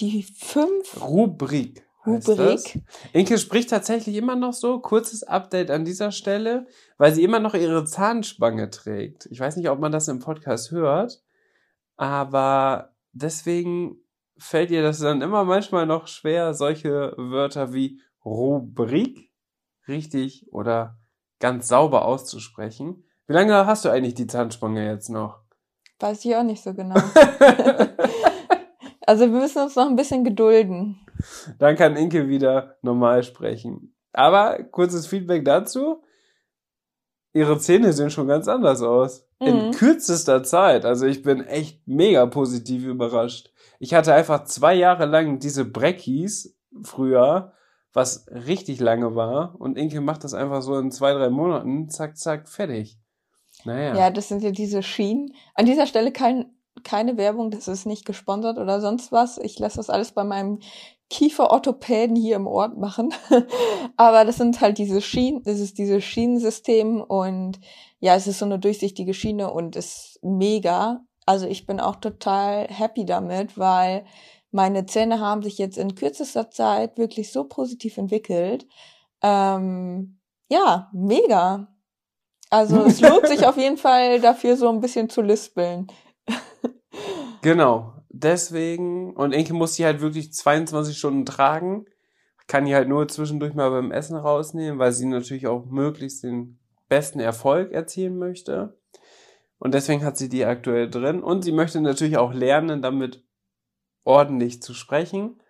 [0.00, 1.86] die fünf Rubrik.
[2.06, 2.82] Rubrik.
[3.12, 4.80] Inke spricht tatsächlich immer noch so.
[4.80, 9.26] Kurzes Update an dieser Stelle, weil sie immer noch ihre Zahnspange trägt.
[9.30, 11.22] Ich weiß nicht, ob man das im Podcast hört,
[11.96, 13.98] aber deswegen
[14.38, 19.30] fällt ihr das dann immer manchmal noch schwer, solche Wörter wie Rubrik
[19.86, 20.98] richtig oder
[21.38, 23.04] ganz sauber auszusprechen.
[23.26, 25.40] Wie lange hast du eigentlich die Zahnspange jetzt noch?
[25.98, 26.96] Weiß ich auch nicht so genau.
[29.10, 31.00] also wir müssen uns noch ein bisschen gedulden.
[31.58, 33.92] Dann kann Inke wieder normal sprechen.
[34.12, 36.02] Aber kurzes Feedback dazu.
[37.32, 39.26] Ihre Zähne sehen schon ganz anders aus.
[39.40, 39.70] In Mhm.
[39.72, 40.84] kürzester Zeit.
[40.84, 43.50] Also ich bin echt mega positiv überrascht.
[43.78, 47.52] Ich hatte einfach zwei Jahre lang diese Breckies früher,
[47.92, 49.56] was richtig lange war.
[49.58, 51.88] Und Inke macht das einfach so in zwei, drei Monaten.
[51.88, 52.98] Zack, zack, fertig.
[53.64, 53.96] Naja.
[53.96, 55.34] Ja, das sind ja diese Schienen.
[55.54, 56.52] An dieser Stelle kein,
[56.82, 59.38] keine Werbung, das ist nicht gesponsert oder sonst was.
[59.38, 60.60] Ich lasse das alles bei meinem
[61.10, 63.12] Kieferorthopäden hier im Ort machen.
[63.96, 67.60] Aber das sind halt diese Schienen, das ist dieses Schienensystem und
[67.98, 71.04] ja, es ist so eine durchsichtige Schiene und ist mega.
[71.26, 74.04] Also ich bin auch total happy damit, weil
[74.52, 78.66] meine Zähne haben sich jetzt in kürzester Zeit wirklich so positiv entwickelt.
[79.22, 81.68] Ähm, ja, mega.
[82.50, 85.86] Also es lohnt sich auf jeden Fall dafür so ein bisschen zu lispeln.
[87.42, 87.94] Genau.
[88.10, 91.86] Deswegen, und Inke muss die halt wirklich 22 Stunden tragen.
[92.46, 96.58] Kann die halt nur zwischendurch mal beim Essen rausnehmen, weil sie natürlich auch möglichst den
[96.88, 98.76] besten Erfolg erzielen möchte.
[99.58, 101.22] Und deswegen hat sie die aktuell drin.
[101.22, 103.22] Und sie möchte natürlich auch lernen, damit
[104.04, 105.40] ordentlich zu sprechen.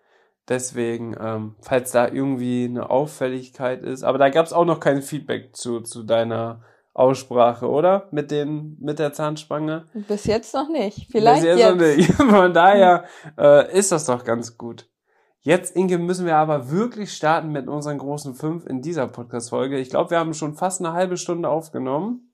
[0.47, 4.03] Deswegen, ähm, falls da irgendwie eine Auffälligkeit ist.
[4.03, 6.63] Aber da gab es auch noch kein Feedback zu, zu deiner
[6.93, 8.07] Aussprache, oder?
[8.11, 9.87] Mit den, mit der Zahnspange.
[10.07, 11.07] Bis jetzt noch nicht.
[11.09, 11.69] Vielleicht Bis jetzt.
[11.69, 12.13] noch nicht.
[12.13, 13.05] Von daher
[13.37, 14.87] äh, ist das doch ganz gut.
[15.43, 19.79] Jetzt, Inge, müssen wir aber wirklich starten mit unseren großen fünf in dieser Podcast-Folge.
[19.79, 22.31] Ich glaube, wir haben schon fast eine halbe Stunde aufgenommen.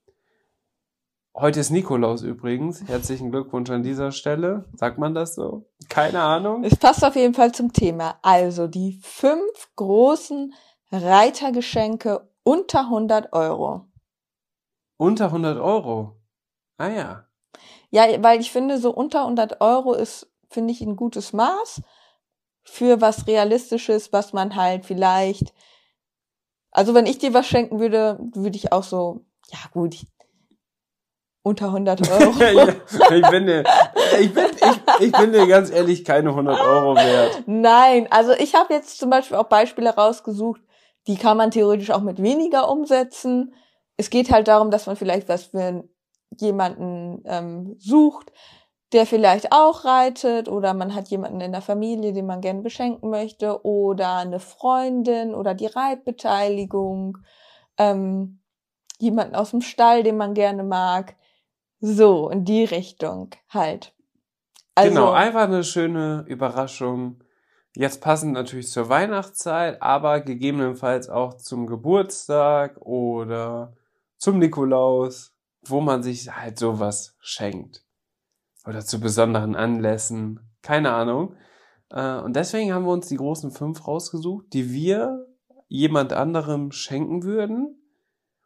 [1.34, 2.84] Heute ist Nikolaus übrigens.
[2.88, 4.65] Herzlichen Glückwunsch an dieser Stelle.
[4.74, 5.70] Sagt man das so?
[5.88, 6.63] Keine Ahnung.
[6.63, 8.17] Es passt auf jeden Fall zum Thema.
[8.24, 10.54] Also die fünf großen
[10.91, 13.87] Reitergeschenke unter 100 Euro.
[14.97, 16.15] Unter 100 Euro.
[16.77, 17.25] Ah ja.
[17.89, 21.81] Ja, weil ich finde, so unter 100 Euro ist, finde ich, ein gutes Maß
[22.63, 25.53] für was Realistisches, was man halt vielleicht,
[26.71, 29.95] also wenn ich dir was schenken würde, würde ich auch so, ja gut,
[31.43, 32.33] unter 100 Euro.
[32.39, 33.63] ja, ich, bin dir,
[34.19, 37.43] ich, bin, ich, ich bin dir ganz ehrlich keine 100 Euro wert.
[37.45, 40.62] Nein, also ich habe jetzt zum Beispiel auch Beispiele rausgesucht,
[41.07, 43.53] die kann man theoretisch auch mit weniger umsetzen.
[43.97, 45.83] Es geht halt darum, dass man vielleicht was für
[46.39, 48.31] jemanden ähm, sucht,
[48.93, 53.10] der vielleicht auch reitet oder man hat jemanden in der Familie, den man gerne beschenken
[53.10, 57.17] möchte oder eine Freundin oder die Reitbeteiligung,
[57.77, 58.39] ähm,
[58.99, 61.15] jemanden aus dem Stall, den man gerne mag.
[61.79, 63.93] So, in die Richtung halt.
[64.73, 67.23] Also, genau, einfach eine schöne Überraschung.
[67.75, 73.73] Jetzt passend natürlich zur Weihnachtszeit, aber gegebenenfalls auch zum Geburtstag oder
[74.17, 75.34] zum Nikolaus,
[75.65, 77.84] wo man sich halt sowas schenkt.
[78.65, 80.39] Oder zu besonderen Anlässen.
[80.62, 81.36] Keine Ahnung.
[81.89, 85.25] Äh, Und deswegen haben wir uns die großen fünf rausgesucht, die wir
[85.67, 87.82] jemand anderem schenken würden.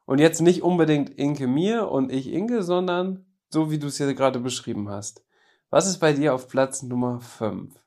[0.06, 4.14] Und jetzt nicht unbedingt Inke mir und ich Inke, sondern so wie du es hier
[4.14, 5.24] gerade beschrieben hast.
[5.70, 7.81] Was ist bei dir auf Platz Nummer 5?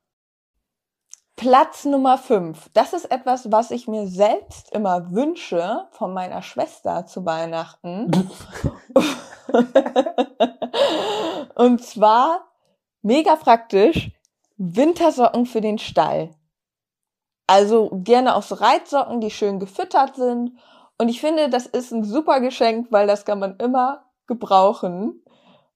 [1.36, 2.70] Platz Nummer 5.
[2.74, 8.10] Das ist etwas, was ich mir selbst immer wünsche von meiner Schwester zu Weihnachten.
[11.54, 12.46] Und zwar
[13.02, 14.12] mega praktisch
[14.56, 16.30] Wintersocken für den Stall.
[17.46, 20.58] Also gerne auch so Reitsocken, die schön gefüttert sind.
[20.98, 25.23] Und ich finde, das ist ein super Geschenk, weil das kann man immer gebrauchen.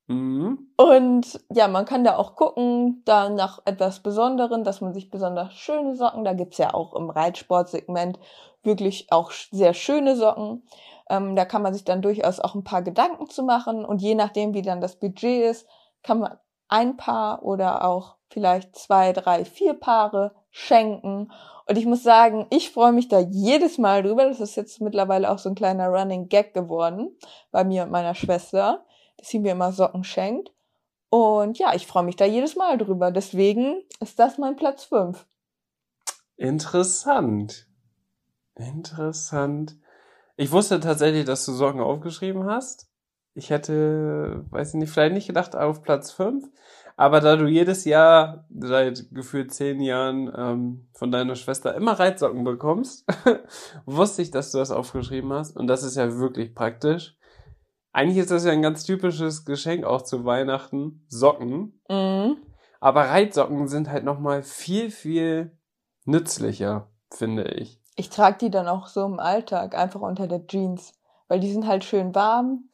[0.08, 0.70] Mhm.
[0.76, 5.52] Und ja, man kann da auch gucken, da nach etwas Besonderen, dass man sich besonders
[5.52, 8.18] schöne Socken, da gibt's ja auch im Reitsportsegment
[8.62, 10.62] wirklich auch sehr schöne Socken.
[11.10, 13.84] Ähm, da kann man sich dann durchaus auch ein paar Gedanken zu machen.
[13.84, 15.68] Und je nachdem, wie dann das Budget ist,
[16.02, 21.30] kann man ein Paar oder auch vielleicht zwei, drei, vier Paare schenken.
[21.66, 24.24] Und ich muss sagen, ich freue mich da jedes Mal drüber.
[24.24, 27.16] Das ist jetzt mittlerweile auch so ein kleiner Running Gag geworden
[27.50, 28.84] bei mir und meiner Schwester
[29.18, 30.50] dass sie mir immer Socken schenkt.
[31.10, 33.10] Und ja, ich freue mich da jedes Mal drüber.
[33.10, 35.26] Deswegen ist das mein Platz 5.
[36.36, 37.66] Interessant.
[38.54, 39.76] Interessant.
[40.36, 42.88] Ich wusste tatsächlich, dass du Socken aufgeschrieben hast.
[43.34, 46.44] Ich hätte, weiß ich nicht, vielleicht nicht gedacht auf Platz 5.
[46.96, 52.42] Aber da du jedes Jahr seit gefühlt zehn Jahren ähm, von deiner Schwester immer Reitsocken
[52.42, 53.04] bekommst,
[53.86, 55.56] wusste ich, dass du das aufgeschrieben hast.
[55.56, 57.16] Und das ist ja wirklich praktisch.
[57.98, 61.04] Eigentlich ist das ja ein ganz typisches Geschenk auch zu Weihnachten.
[61.08, 61.82] Socken.
[61.88, 62.36] Mhm.
[62.78, 65.58] Aber Reitsocken sind halt nochmal viel, viel
[66.04, 67.80] nützlicher, finde ich.
[67.96, 70.92] Ich trage die dann auch so im Alltag, einfach unter der Jeans.
[71.26, 72.68] Weil die sind halt schön warm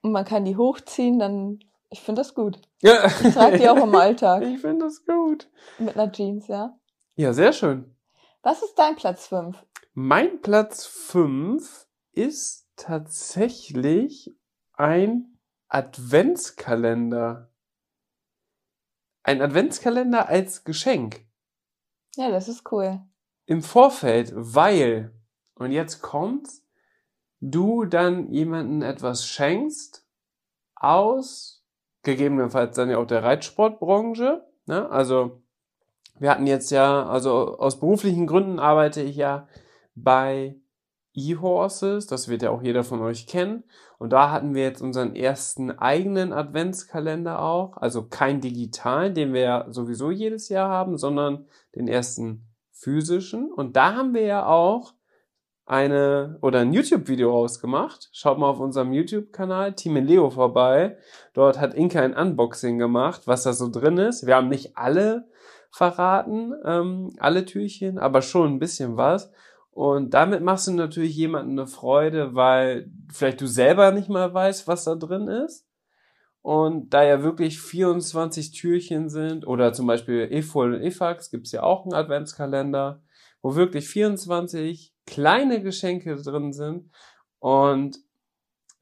[0.00, 1.58] und man kann die hochziehen, dann.
[1.88, 2.60] Ich finde das gut.
[2.82, 3.06] Ja.
[3.06, 4.42] Ich trage die auch im Alltag.
[4.46, 5.50] Ich finde das gut.
[5.80, 6.78] Mit einer Jeans, ja.
[7.16, 7.96] Ja, sehr schön.
[8.44, 9.56] Was ist dein Platz 5?
[9.94, 14.34] Mein Platz 5 ist tatsächlich
[14.72, 15.38] ein
[15.68, 17.52] Adventskalender.
[19.22, 21.26] Ein Adventskalender als Geschenk.
[22.16, 23.00] Ja, das ist cool.
[23.46, 25.12] Im Vorfeld, weil,
[25.54, 26.64] und jetzt kommt's,
[27.40, 30.06] du dann jemanden etwas schenkst
[30.74, 31.64] aus
[32.02, 34.46] gegebenenfalls dann ja auch der Reitsportbranche.
[34.66, 34.88] Ne?
[34.90, 35.42] Also
[36.18, 39.48] wir hatten jetzt ja, also aus beruflichen Gründen arbeite ich ja
[39.94, 40.56] bei
[41.14, 43.64] E-Horses, das wird ja auch jeder von euch kennen.
[43.98, 47.76] Und da hatten wir jetzt unseren ersten eigenen Adventskalender auch.
[47.76, 53.52] Also kein digitalen, den wir ja sowieso jedes Jahr haben, sondern den ersten physischen.
[53.52, 54.94] Und da haben wir ja auch
[55.66, 58.08] eine oder ein YouTube-Video rausgemacht.
[58.12, 60.96] Schaut mal auf unserem YouTube-Kanal Team Leo vorbei.
[61.32, 64.26] Dort hat Inka ein Unboxing gemacht, was da so drin ist.
[64.26, 65.28] Wir haben nicht alle
[65.70, 69.30] verraten, ähm, alle Türchen, aber schon ein bisschen was.
[69.80, 74.68] Und damit machst du natürlich jemandem eine Freude, weil vielleicht du selber nicht mal weißt,
[74.68, 75.66] was da drin ist.
[76.42, 81.62] Und da ja wirklich 24 Türchen sind, oder zum Beispiel EFOL und EFAX gibt's ja
[81.62, 83.02] auch einen Adventskalender,
[83.40, 86.90] wo wirklich 24 kleine Geschenke drin sind.
[87.38, 88.00] Und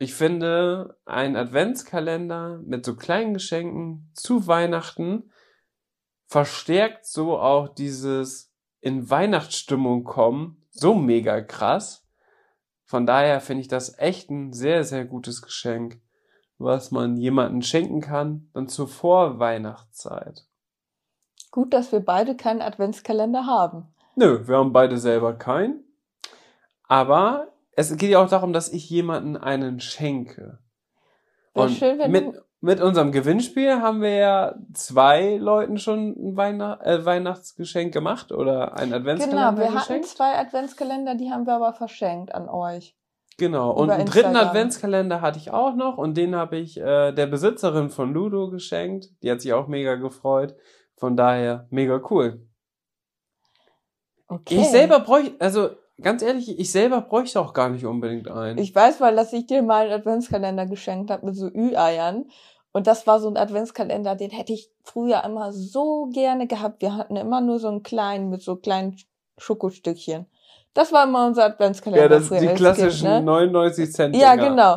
[0.00, 5.30] ich finde, ein Adventskalender mit so kleinen Geschenken zu Weihnachten
[6.26, 12.06] verstärkt so auch dieses in Weihnachtsstimmung kommen so mega krass.
[12.84, 16.00] Von daher finde ich das echt ein sehr, sehr gutes Geschenk,
[16.58, 20.46] was man jemanden schenken kann, dann zur Vorweihnachtszeit.
[21.50, 23.94] Gut, dass wir beide keinen Adventskalender haben.
[24.16, 25.84] Nö, wir haben beide selber keinen.
[26.84, 30.58] Aber es geht ja auch darum, dass ich jemanden einen schenke.
[31.54, 36.36] Wäre schön, wenn mit, du mit unserem Gewinnspiel haben wir ja zwei Leuten schon ein
[36.36, 39.88] Weihnacht, äh, Weihnachtsgeschenk gemacht oder ein Adventskalender Genau, wir geschenkt.
[39.90, 42.96] hatten zwei Adventskalender, die haben wir aber verschenkt an euch.
[43.38, 47.26] Genau, und einen dritten Adventskalender hatte ich auch noch und den habe ich äh, der
[47.28, 49.10] Besitzerin von Ludo geschenkt.
[49.22, 50.56] Die hat sich auch mega gefreut.
[50.96, 52.44] Von daher mega cool.
[54.26, 54.56] Okay.
[54.56, 58.58] Ich selber bräuchte, also ganz ehrlich, ich selber bräuchte auch gar nicht unbedingt einen.
[58.58, 62.26] Ich weiß, weil dass ich dir mal einen Adventskalender geschenkt habe mit so Ü-Eiern.
[62.72, 66.82] Und das war so ein Adventskalender, den hätte ich früher immer so gerne gehabt.
[66.82, 68.96] Wir hatten immer nur so einen kleinen mit so kleinen
[69.38, 70.26] Schokostückchen.
[70.74, 72.02] Das war immer unser Adventskalender.
[72.04, 73.32] Ja, das sind die klassischen kind, ne?
[73.32, 74.16] 99 Cent.
[74.16, 74.74] Ja, genau.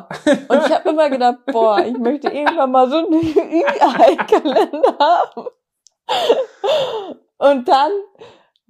[0.48, 5.48] Und ich habe immer gedacht, boah, ich möchte irgendwann mal so einen Ü-Ei-Kalender haben.
[7.38, 7.92] Und dann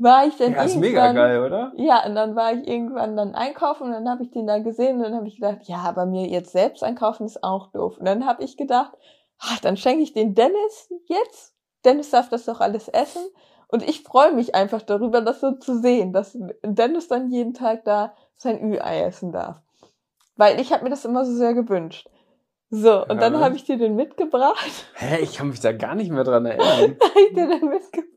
[0.02, 1.72] war ich dann ja, ist mega geil, oder?
[1.76, 4.98] Ja, und dann war ich irgendwann dann einkaufen und dann habe ich den da gesehen
[4.98, 7.98] und dann habe ich gedacht, ja, aber mir jetzt selbst einkaufen ist auch doof.
[7.98, 8.92] Und dann habe ich gedacht,
[9.40, 11.56] ach, dann schenke ich den Dennis jetzt.
[11.86, 13.22] Dennis darf das doch alles essen.
[13.68, 17.86] Und ich freue mich einfach darüber, das so zu sehen, dass Dennis dann jeden Tag
[17.86, 19.62] da sein Ü-Ei essen darf.
[20.36, 22.10] Weil ich habe mir das immer so sehr gewünscht.
[22.74, 23.16] So, und Ja.
[23.30, 24.86] dann habe ich dir den mitgebracht.
[24.96, 26.96] Hä, ich kann mich da gar nicht mehr dran erinnern.
[27.00, 28.08] Da habe ich dir den mitgebracht.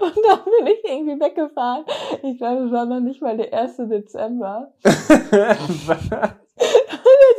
[0.00, 1.86] Und dann bin ich irgendwie weggefahren.
[2.22, 3.76] Ich glaube, es war noch nicht mal der 1.
[3.88, 4.70] Dezember.
[4.84, 5.00] Als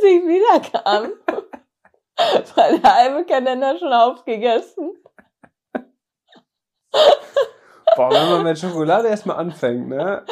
[0.02, 1.12] ich wiederkam,
[2.56, 4.96] war der halbe Kalender schon aufgegessen.
[7.94, 10.24] Boah, wenn man mit Schokolade erstmal anfängt, ne?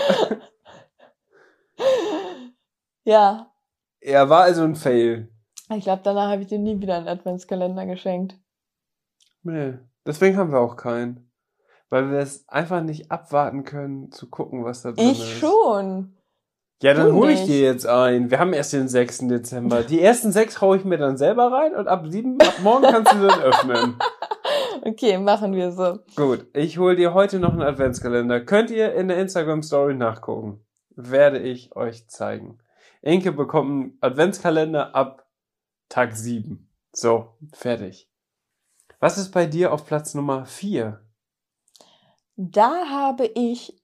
[3.05, 3.51] Ja,
[4.01, 5.29] Er war also ein Fail.
[5.71, 8.37] Ich glaube, danach habe ich dir nie wieder einen Adventskalender geschenkt.
[9.43, 9.75] Nee,
[10.07, 11.31] deswegen haben wir auch keinen.
[11.91, 15.19] Weil wir es einfach nicht abwarten können, zu gucken, was da drin ist.
[15.19, 16.17] Ich schon.
[16.83, 18.31] Ja, dann hole ich dir jetzt ein.
[18.31, 19.29] Wir haben erst den 6.
[19.29, 19.83] Dezember.
[19.83, 23.13] Die ersten sechs haue ich mir dann selber rein und ab sieben, ab morgen kannst
[23.13, 23.97] du dann öffnen.
[24.87, 26.01] Okay, machen wir so.
[26.15, 28.41] Gut, ich hole dir heute noch einen Adventskalender.
[28.41, 30.63] Könnt ihr in der Instagram-Story nachgucken.
[30.95, 32.59] Werde ich euch zeigen.
[33.01, 35.24] Inke bekommt einen Adventskalender ab
[35.89, 36.69] Tag 7.
[36.93, 38.11] So, fertig.
[39.01, 41.01] Was ist bei dir auf Platz Nummer 4?
[42.37, 43.81] Da habe ich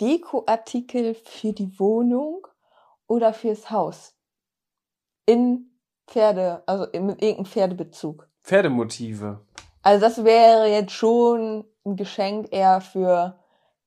[0.00, 2.46] Dekoartikel für die Wohnung
[3.06, 4.14] oder fürs Haus.
[5.26, 5.70] In
[6.06, 8.28] Pferde, also mit irgendeinem Pferdebezug.
[8.42, 9.40] Pferdemotive.
[9.82, 13.38] Also das wäre jetzt schon ein Geschenk eher für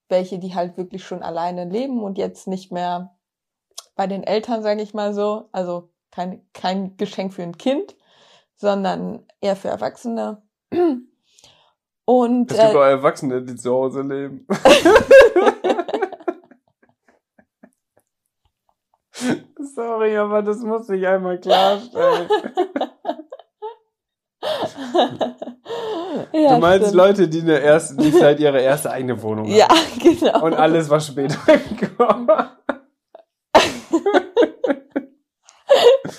[0.10, 3.16] welche, die halt wirklich schon alleine leben und jetzt nicht mehr
[3.96, 5.50] bei den Eltern, sage ich mal so.
[5.52, 7.96] Also kein, kein Geschenk für ein Kind,
[8.56, 10.42] sondern eher für Erwachsene.
[12.06, 14.46] Und Es gibt äh, auch Erwachsene, die zu Hause leben.
[19.76, 22.28] Sorry, aber das muss ich einmal klarstellen.
[26.34, 26.96] ja, du meinst stimmt.
[26.96, 29.78] Leute, die eine erste, die vielleicht ihre erste eigene Wohnung Ja, haben.
[30.20, 30.44] genau.
[30.44, 31.38] Und alles, was später
[31.78, 32.28] gekommen.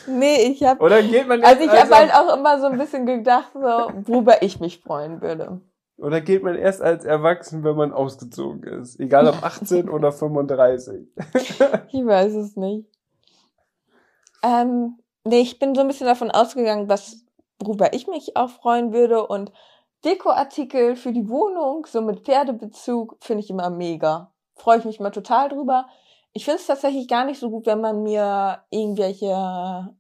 [0.07, 2.78] Nee, ich habe Oder geht man also ich habe als, halt auch immer so ein
[2.78, 5.61] bisschen gedacht, so worüber ich mich freuen würde.
[5.98, 8.98] Oder geht man erst als erwachsen, wenn man ausgezogen ist?
[8.98, 11.09] Egal ob 18 oder 35.
[11.92, 12.88] Ich weiß es nicht.
[14.42, 17.24] Ähm, nee, ich bin so ein bisschen davon ausgegangen, was,
[17.62, 19.26] worüber ich mich auch freuen würde.
[19.26, 19.53] Und
[20.05, 24.32] Dekoartikel für die Wohnung, so mit Pferdebezug, finde ich immer mega.
[24.57, 25.86] Freue ich mich mal total drüber.
[26.35, 29.95] Ich finde es tatsächlich gar nicht so gut, wenn man mir irgendwelche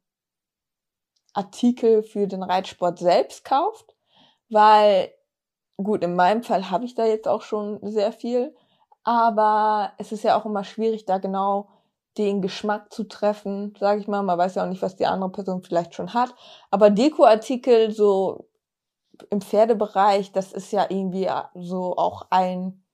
[1.34, 3.94] Artikel für den Reitsport selbst kauft,
[4.48, 5.12] weil,
[5.76, 8.54] gut, in meinem Fall habe ich da jetzt auch schon sehr viel,
[9.04, 11.68] aber es ist ja auch immer schwierig, da genau
[12.18, 14.22] den Geschmack zu treffen, sage ich mal.
[14.22, 16.34] Man weiß ja auch nicht, was die andere Person vielleicht schon hat.
[16.70, 18.48] Aber Dekoartikel so
[19.30, 22.84] im Pferdebereich, das ist ja irgendwie so auch ein,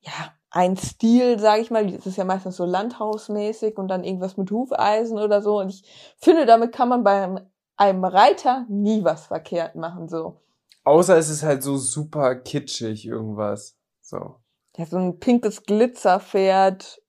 [0.00, 0.12] ja,
[0.58, 1.88] ein Stil, sage ich mal.
[1.88, 5.60] Das ist ja meistens so landhausmäßig und dann irgendwas mit Hufeisen oder so.
[5.60, 5.84] Und ich
[6.18, 7.40] finde, damit kann man bei
[7.76, 10.40] einem Reiter nie was verkehrt machen, so.
[10.82, 13.76] Außer es ist halt so super kitschig irgendwas.
[14.00, 14.34] So.
[14.76, 17.02] Ja, so ein pinkes Glitzerpferd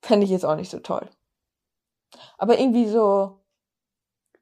[0.00, 1.08] fände ich jetzt auch nicht so toll.
[2.38, 3.38] Aber irgendwie so,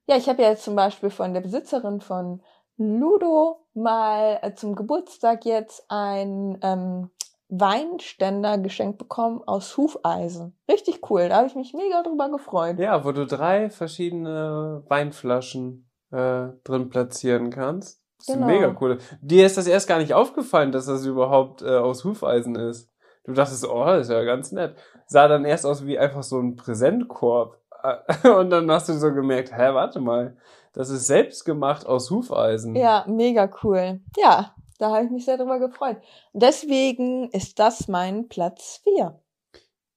[0.07, 2.43] ja, ich habe ja jetzt zum Beispiel von der Besitzerin von
[2.79, 7.11] Ludo mal äh, zum Geburtstag jetzt ein ähm,
[7.51, 10.57] Weinständer geschenkt bekommen aus Hufeisen.
[10.71, 12.79] Richtig cool, da habe ich mich mega drüber gefreut.
[12.79, 18.01] Ja, wo du drei verschiedene Weinflaschen äh, drin platzieren kannst.
[18.19, 18.47] Das ist Genau.
[18.47, 18.99] mega cool.
[19.23, 22.91] Dir ist das erst gar nicht aufgefallen, dass das überhaupt äh, aus Hufeisen ist.
[23.25, 24.77] Du dachtest, oh, das ist ja ganz nett.
[25.07, 27.59] Sah dann erst aus wie einfach so ein Präsentkorb.
[28.39, 30.37] Und dann hast du so gemerkt, hä, warte mal,
[30.73, 32.77] das ist selbst gemacht aus Hufeisen.
[32.77, 34.01] Ja, mega cool.
[34.17, 35.99] Ja, da habe ich mich sehr drüber gefreut.
[36.33, 39.21] Deswegen ist das mein Platz 4.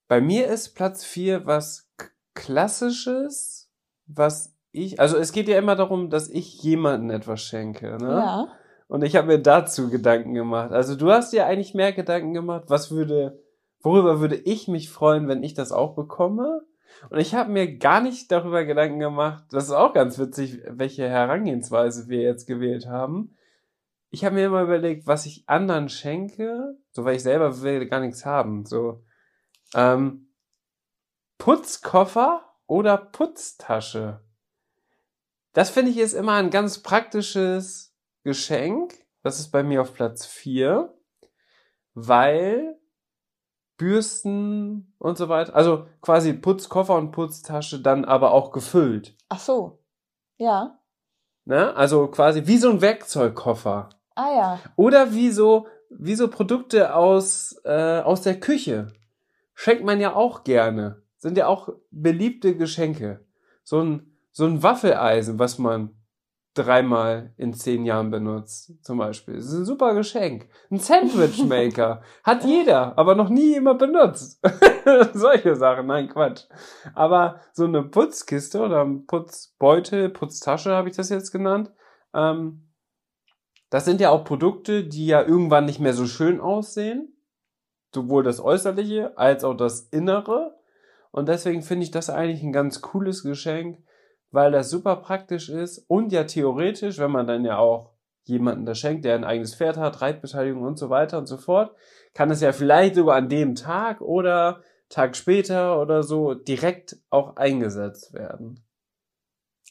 [0.07, 1.89] Bei mir ist Platz 4 was
[2.35, 3.71] Klassisches,
[4.07, 8.09] was ich, also es geht ja immer darum, dass ich jemandem etwas schenke, ne?
[8.09, 8.47] Ja.
[8.87, 10.71] Und ich habe mir dazu Gedanken gemacht.
[10.71, 13.39] Also du hast dir eigentlich mehr Gedanken gemacht, was würde,
[13.81, 16.61] worüber würde ich mich freuen, wenn ich das auch bekomme?
[17.09, 21.07] Und ich habe mir gar nicht darüber Gedanken gemacht, das ist auch ganz witzig, welche
[21.07, 23.35] Herangehensweise wir jetzt gewählt haben.
[24.13, 27.99] Ich habe mir immer überlegt, was ich anderen schenke, so weil ich selber will gar
[27.99, 28.63] nichts haben.
[28.63, 29.03] So
[29.73, 30.31] ähm,
[31.39, 34.23] Putzkoffer oder Putztasche.
[35.53, 38.93] Das finde ich ist immer ein ganz praktisches Geschenk.
[39.23, 40.95] Das ist bei mir auf Platz 4,
[41.95, 42.79] weil
[43.77, 49.17] Bürsten und so weiter, also quasi Putzkoffer und Putztasche dann aber auch gefüllt.
[49.29, 49.83] Ach so.
[50.37, 50.79] Ja.
[51.45, 51.75] Ne?
[51.75, 53.89] Also quasi wie so ein Werkzeugkoffer.
[54.15, 54.59] Ah ja.
[54.75, 58.87] Oder wie so, wie so Produkte aus, äh, aus der Küche.
[59.55, 61.03] Schenkt man ja auch gerne.
[61.17, 63.25] Sind ja auch beliebte Geschenke.
[63.63, 65.95] So ein, so ein Waffeleisen, was man
[66.53, 69.35] dreimal in zehn Jahren benutzt, zum Beispiel.
[69.35, 70.47] Das ist ein super Geschenk.
[70.69, 72.01] Ein Sandwichmaker.
[72.23, 74.39] Hat jeder, aber noch nie jemand benutzt.
[75.13, 76.43] Solche Sachen, nein, Quatsch.
[76.93, 81.71] Aber so eine Putzkiste oder ein Putzbeutel, Putztasche habe ich das jetzt genannt.
[82.13, 82.67] Ähm,
[83.73, 87.15] das sind ja auch Produkte, die ja irgendwann nicht mehr so schön aussehen.
[87.93, 90.55] Sowohl das Äußerliche als auch das Innere.
[91.11, 93.79] Und deswegen finde ich das eigentlich ein ganz cooles Geschenk
[94.33, 97.91] weil das super praktisch ist und ja theoretisch, wenn man dann ja auch
[98.23, 101.75] jemanden das schenkt, der ein eigenes Pferd hat, Reitbeteiligung und so weiter und so fort,
[102.15, 107.35] kann es ja vielleicht sogar an dem Tag oder Tag später oder so direkt auch
[107.35, 108.63] eingesetzt werden.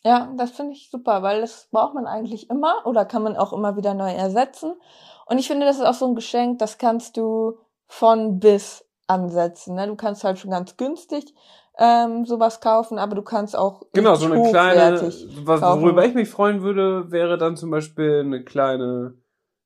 [0.04, 3.52] Ja, das finde ich super, weil das braucht man eigentlich immer oder kann man auch
[3.52, 4.74] immer wieder neu ersetzen.
[5.26, 9.76] Und ich finde, das ist auch so ein Geschenk, das kannst du von bis ansetzen.
[9.76, 9.86] Ne?
[9.86, 11.34] Du kannst halt schon ganz günstig
[11.78, 15.00] ähm, sowas kaufen, aber du kannst auch genau so eine kleine,
[15.44, 19.14] was, worüber ich mich freuen würde, wäre dann zum Beispiel eine kleine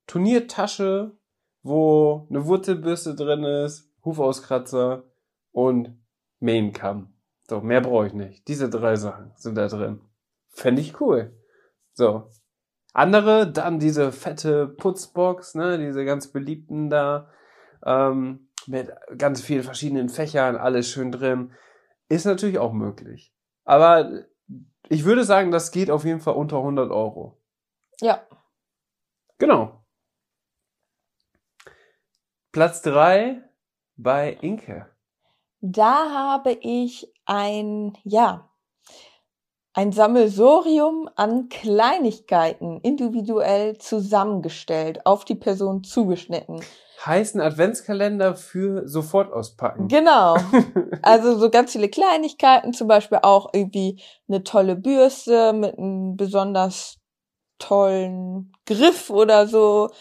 [0.05, 1.17] Turniertasche,
[1.63, 5.03] wo eine Wurzelbürste drin ist, Hufauskratzer
[5.51, 5.97] und
[6.39, 7.13] Maincam.
[7.49, 8.47] So, mehr brauche ich nicht.
[8.47, 10.01] Diese drei Sachen sind da drin.
[10.57, 11.39] Fände ich cool.
[11.93, 12.31] So.
[12.91, 17.29] Andere, dann diese fette Putzbox, ne, diese ganz beliebten da,
[17.85, 21.53] ähm, mit ganz vielen verschiedenen Fächern, alles schön drin.
[22.09, 23.31] Ist natürlich auch möglich.
[23.65, 24.23] Aber
[24.89, 27.39] ich würde sagen, das geht auf jeden Fall unter 100 Euro.
[28.01, 28.25] Ja.
[29.37, 29.85] Genau.
[32.51, 33.43] Platz 3
[33.95, 34.87] bei Inke.
[35.61, 38.49] Da habe ich ein, ja,
[39.77, 46.61] ein Sammelsorium an Kleinigkeiten individuell zusammengestellt, auf die Person zugeschnitten
[47.05, 49.87] heißen Adventskalender für sofort auspacken.
[49.87, 50.35] Genau.
[51.03, 56.97] Also so ganz viele Kleinigkeiten, zum Beispiel auch irgendwie eine tolle Bürste mit einem besonders
[57.59, 59.91] tollen Griff oder so.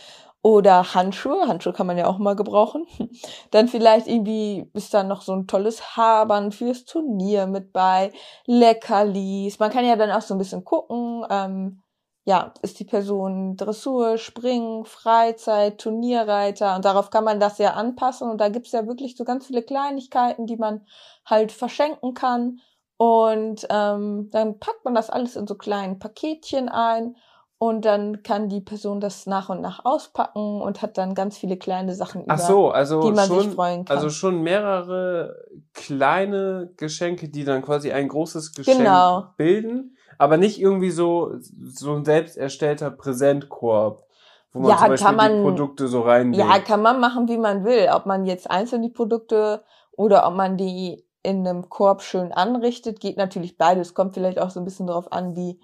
[0.46, 1.48] Oder Handschuhe.
[1.48, 2.86] Handschuhe kann man ja auch mal gebrauchen.
[3.50, 8.12] Dann vielleicht irgendwie ist da noch so ein tolles Habern fürs Turnier mit bei.
[8.46, 9.58] Leckerlis.
[9.58, 11.26] Man kann ja dann auch so ein bisschen gucken.
[11.30, 11.82] Ähm,
[12.24, 18.30] ja, ist die Person Dressur, Springen, Freizeit, Turnierreiter und darauf kann man das ja anpassen
[18.30, 20.86] und da gibt's ja wirklich so ganz viele Kleinigkeiten, die man
[21.24, 22.60] halt verschenken kann
[22.98, 27.16] und ähm, dann packt man das alles in so kleinen Paketchen ein
[27.58, 31.56] und dann kann die Person das nach und nach auspacken und hat dann ganz viele
[31.56, 33.96] kleine Sachen Ach so, also die man schon, sich freuen kann.
[33.96, 35.34] Also schon mehrere
[35.72, 39.32] kleine Geschenke, die dann quasi ein großes Geschenk genau.
[39.36, 44.04] bilden aber nicht irgendwie so, so ein selbst erstellter Präsentkorb,
[44.52, 46.48] wo man ja, zum Beispiel man, die Produkte so reinlegt.
[46.48, 47.88] Ja, kann man machen, wie man will.
[47.92, 53.00] Ob man jetzt einzeln die Produkte oder ob man die in einem Korb schön anrichtet,
[53.00, 53.94] geht natürlich beides.
[53.94, 55.60] Kommt vielleicht auch so ein bisschen darauf an, wie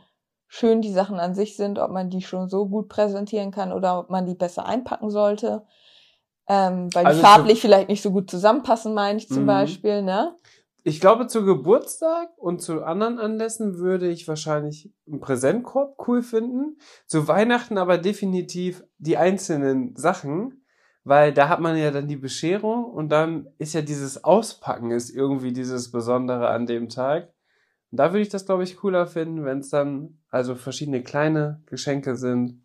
[0.55, 3.98] schön die Sachen an sich sind, ob man die schon so gut präsentieren kann oder
[3.98, 5.64] ob man die besser einpacken sollte.
[6.46, 9.46] Ähm, weil also die farblich vielleicht nicht so gut zusammenpassen, meine ich zum mhm.
[9.46, 10.36] Beispiel, ne?
[10.84, 16.76] Ich glaube, zu Geburtstag und zu anderen Anlässen würde ich wahrscheinlich einen Präsentkorb cool finden.
[17.07, 20.66] Zu Weihnachten aber definitiv die einzelnen Sachen,
[21.03, 25.09] weil da hat man ja dann die Bescherung und dann ist ja dieses Auspacken ist
[25.09, 27.32] irgendwie dieses Besondere an dem Tag.
[27.90, 31.62] Und da würde ich das, glaube ich, cooler finden, wenn es dann also verschiedene kleine
[31.66, 32.64] Geschenke sind,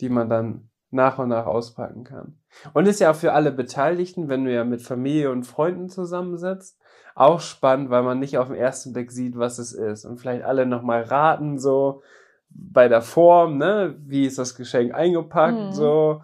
[0.00, 2.38] die man dann nach und nach auspacken kann.
[2.74, 6.78] Und ist ja auch für alle Beteiligten, wenn du ja mit Familie und Freunden zusammensitzt,
[7.14, 10.04] auch spannend, weil man nicht auf den ersten Blick sieht, was es ist.
[10.04, 12.02] Und vielleicht alle nochmal raten, so
[12.50, 13.96] bei der Form, ne?
[13.98, 15.72] Wie ist das Geschenk eingepackt, mhm.
[15.72, 16.22] so,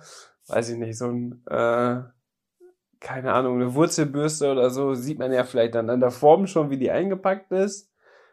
[0.49, 2.03] weiß ich nicht, so ein, äh,
[3.01, 6.71] keine Ahnung, eine Wurzelbürste oder so, sieht man ja vielleicht dann an der Form schon,
[6.71, 7.92] wie die eingepackt ist.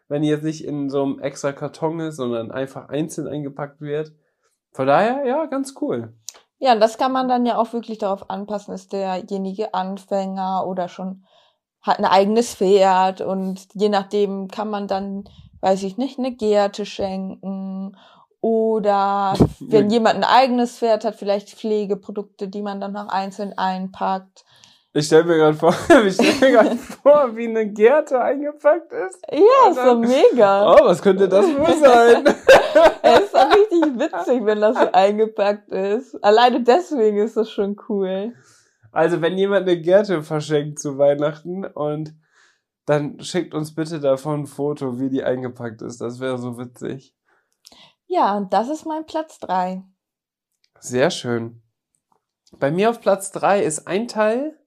[0.10, 4.12] Wenn die jetzt nicht in so einem extra Karton ist, sondern einfach einzeln eingepackt wird.
[4.74, 6.14] Von daher, ja, ganz cool.
[6.57, 10.89] Ja, und das kann man dann ja auch wirklich darauf anpassen, ist derjenige Anfänger oder
[10.89, 11.24] schon
[11.82, 15.24] hat ein eigenes Pferd und je nachdem kann man dann,
[15.62, 17.95] weiß ich nicht, eine Gerte schenken
[18.41, 24.43] oder wenn jemand ein eigenes Pferd hat, vielleicht Pflegeprodukte, die man dann noch einzeln einpackt.
[24.91, 25.75] Ich stelle mir gerade vor,
[26.05, 29.23] ich stell mir gerade vor, wie eine Gerte eingepackt ist.
[29.31, 30.73] Ja, ist so mega.
[30.73, 32.25] Oh, was könnte das wohl sein?
[33.03, 36.15] es ist doch richtig witzig, wenn das so eingepackt ist.
[36.23, 38.33] Alleine deswegen ist das schon cool.
[38.91, 42.15] Also, wenn jemand eine Gerte verschenkt zu Weihnachten und
[42.85, 46.01] dann schickt uns bitte davon ein Foto, wie die eingepackt ist.
[46.01, 47.15] Das wäre so witzig.
[48.07, 49.83] Ja, und das ist mein Platz drei.
[50.79, 51.61] Sehr schön.
[52.57, 54.59] Bei mir auf Platz drei ist ein Teil,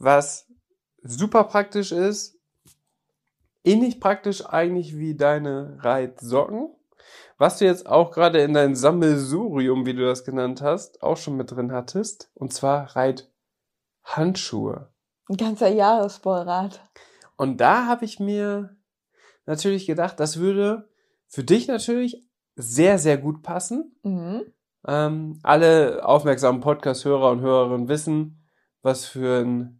[0.00, 0.48] was
[1.02, 2.38] super praktisch ist,
[3.62, 6.74] ähnlich praktisch eigentlich wie deine Reitsocken.
[7.38, 11.36] Was du jetzt auch gerade in dein Sammelsurium, wie du das genannt hast, auch schon
[11.36, 12.30] mit drin hattest.
[12.34, 14.90] Und zwar Reithandschuhe.
[15.28, 16.86] Ein ganzer Jahresvorrat.
[17.36, 18.76] Und da habe ich mir
[19.46, 20.90] natürlich gedacht, das würde
[21.28, 23.96] für dich natürlich sehr, sehr gut passen.
[24.02, 24.42] Mhm.
[24.86, 28.46] Ähm, alle aufmerksamen Podcast-Hörer und Hörerinnen wissen,
[28.82, 29.79] was für ein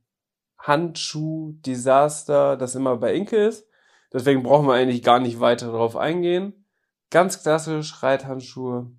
[0.60, 3.66] Handschuh-Desaster das immer bei Inke ist.
[4.12, 6.64] Deswegen brauchen wir eigentlich gar nicht weiter darauf eingehen.
[7.10, 8.90] Ganz klassisch Reithandschuhe.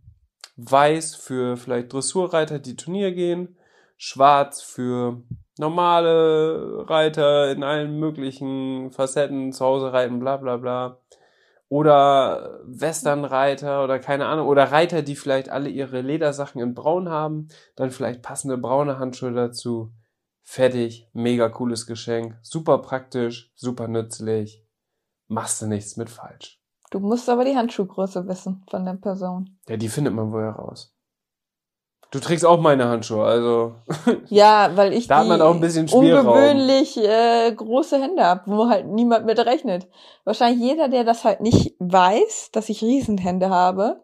[0.57, 3.57] Weiß für vielleicht Dressurreiter, die Turnier gehen.
[3.97, 5.21] Schwarz für
[5.57, 10.97] normale Reiter in allen möglichen Facetten, zu Hause reiten, bla bla bla.
[11.69, 14.47] Oder Westernreiter oder keine Ahnung.
[14.47, 17.47] Oder Reiter, die vielleicht alle ihre Ledersachen in braun haben.
[17.75, 19.93] Dann vielleicht passende braune Handschuhe dazu.
[20.43, 21.07] Fertig.
[21.13, 22.37] Mega cooles Geschenk.
[22.41, 24.63] Super praktisch, super nützlich.
[25.27, 26.59] Machst du nichts mit falsch.
[26.89, 29.57] Du musst aber die Handschuhgröße wissen von der Person.
[29.69, 30.93] Ja, die findet man wohl heraus.
[32.11, 33.75] Du trägst auch meine Handschuhe, also.
[34.27, 36.27] Ja, weil ich Da hat man auch ein bisschen Spielraum.
[36.27, 39.87] ungewöhnlich äh, große Hände habe, wo halt niemand mit rechnet.
[40.25, 44.03] Wahrscheinlich jeder, der das halt nicht weiß, dass ich Riesenhände habe,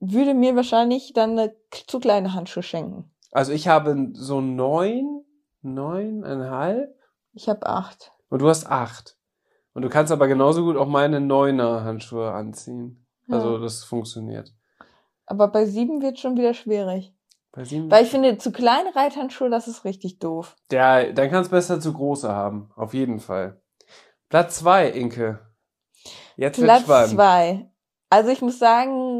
[0.00, 1.54] würde mir wahrscheinlich dann eine
[1.86, 3.10] zu kleine Handschuhe schenken.
[3.34, 5.24] Also ich habe so neun,
[5.60, 6.96] neuneinhalb
[7.34, 8.12] Ich habe acht.
[8.30, 9.16] und du hast acht.
[9.74, 13.04] Und du kannst aber genauso gut auch meine neuner Handschuhe anziehen.
[13.28, 13.58] Also Ja.
[13.58, 14.54] das funktioniert.
[15.26, 17.12] Aber bei sieben wird schon wieder schwierig.
[17.50, 17.90] Bei sieben.
[17.90, 20.54] Weil ich finde, zu kleine Reithandschuhe, das ist richtig doof.
[20.70, 22.70] Ja, dann kannst du besser zu große haben.
[22.76, 23.60] Auf jeden Fall.
[24.28, 25.40] Platz zwei, Inke.
[26.36, 27.68] Jetzt Platz zwei.
[28.10, 29.13] Also ich muss sagen,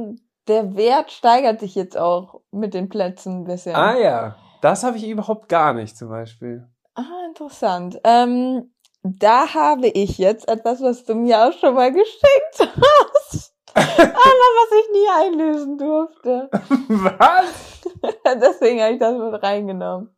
[0.49, 3.75] der Wert steigert sich jetzt auch mit den Plätzen ein bisschen.
[3.75, 6.69] Ah ja, das habe ich überhaupt gar nicht zum Beispiel.
[6.95, 8.01] Ah, interessant.
[8.05, 8.73] Ähm,
[9.03, 13.53] da habe ich jetzt etwas, was du mir auch schon mal geschenkt hast.
[13.75, 16.49] Aber was ich nie einlösen durfte.
[16.89, 17.83] Was?
[18.41, 20.17] Deswegen habe ich das mit reingenommen.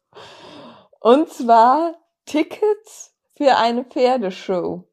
[1.01, 1.95] Und zwar
[2.27, 4.85] Tickets für eine Pferdeshow.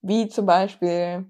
[0.00, 1.26] Wie zum Beispiel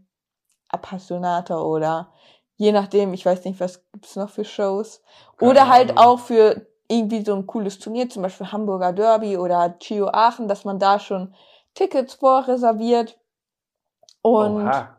[0.68, 2.13] Appassionata oder
[2.56, 5.02] je nachdem, ich weiß nicht, was gibt's noch für Shows.
[5.40, 10.08] Oder halt auch für irgendwie so ein cooles Turnier, zum Beispiel Hamburger Derby oder Chio
[10.08, 11.34] Aachen, dass man da schon
[11.74, 13.18] Tickets vorreserviert.
[14.22, 14.96] Und Oha.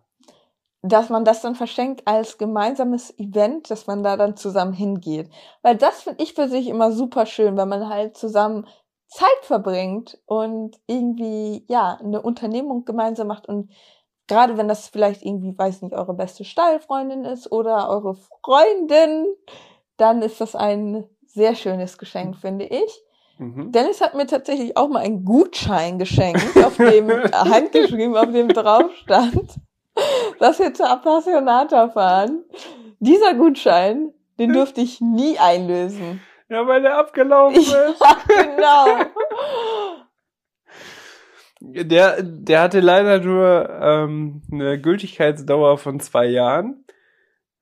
[0.84, 5.32] dass man das dann verschenkt als gemeinsames Event, dass man da dann zusammen hingeht.
[5.64, 8.68] Weil das finde ich für sich immer super schön, weil man halt zusammen
[9.08, 13.72] Zeit verbringt und irgendwie, ja, eine Unternehmung gemeinsam macht und
[14.28, 19.28] gerade wenn das vielleicht irgendwie, weiß nicht, eure beste Stallfreundin ist oder eure Freundin,
[19.98, 23.04] dann ist das ein sehr schönes Geschenk, finde ich.
[23.38, 23.72] Mhm.
[23.72, 28.92] Dennis hat mir tatsächlich auch mal einen Gutschein geschenkt, auf dem handgeschrieben, auf dem drauf
[29.04, 29.56] stand,
[30.40, 32.44] dass wir zur Appassionata fahren.
[33.00, 36.22] Dieser Gutschein, den durfte ich nie einlösen.
[36.48, 37.74] Ja, weil der abgelaufen ist.
[37.74, 38.86] Ja, genau.
[41.74, 46.86] Der, der hatte leider nur ähm, eine Gültigkeitsdauer von zwei Jahren.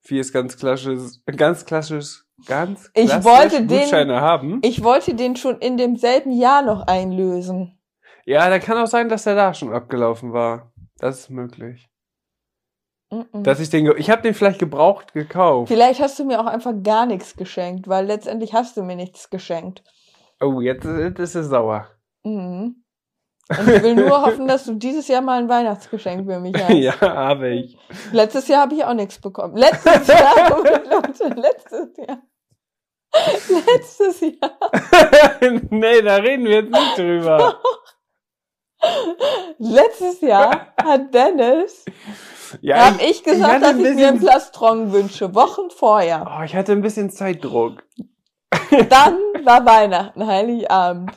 [0.05, 4.59] Wie es ganz klassisch, ganz klassisch, ganz Ich klassisch wollte den- Gutscheine haben.
[4.63, 7.79] Ich wollte den schon in demselben Jahr noch einlösen.
[8.25, 10.73] Ja, da kann auch sein, dass der da schon abgelaufen war.
[10.97, 11.89] Das ist möglich.
[13.33, 15.67] Dass ich den, ich habe den vielleicht gebraucht gekauft.
[15.67, 19.29] Vielleicht hast du mir auch einfach gar nichts geschenkt, weil letztendlich hast du mir nichts
[19.29, 19.83] geschenkt.
[20.41, 21.87] Oh, jetzt, jetzt ist es sauer.
[22.23, 22.82] Mhm.
[23.49, 26.69] Und ich will nur hoffen, dass du dieses Jahr mal ein Weihnachtsgeschenk für mich hast.
[26.73, 27.77] ja, habe ich.
[28.11, 29.57] Letztes Jahr habe ich auch nichts bekommen.
[29.57, 32.21] Letztes Jahr, Leute, letztes Jahr.
[33.67, 35.51] Letztes Jahr.
[35.69, 37.59] nee, da reden wir jetzt nicht drüber.
[39.59, 41.85] Letztes Jahr hat Dennis,
[42.61, 46.25] Ja, habe ich gesagt, hatte dass ein ich mir ein bisschen- Plastron wünsche, Wochen vorher.
[46.27, 47.83] Oh, ich hatte ein bisschen Zeitdruck.
[48.89, 51.11] Dann war Weihnachten, Heiligabend.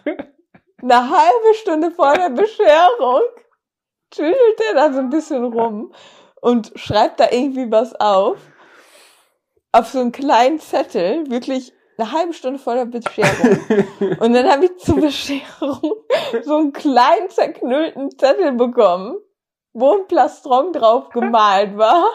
[0.83, 3.23] Eine halbe Stunde vor der Bescherung
[4.11, 5.93] tüdelt er da so ein bisschen rum
[6.41, 8.39] und schreibt da irgendwie was auf.
[9.73, 13.59] Auf so einen kleinen Zettel, wirklich eine halbe Stunde vor der Bescherung.
[14.21, 16.05] Und dann habe ich zur Bescherung
[16.43, 19.17] so einen kleinen zerknüllten Zettel bekommen,
[19.73, 22.07] wo ein Plastron drauf gemalt war.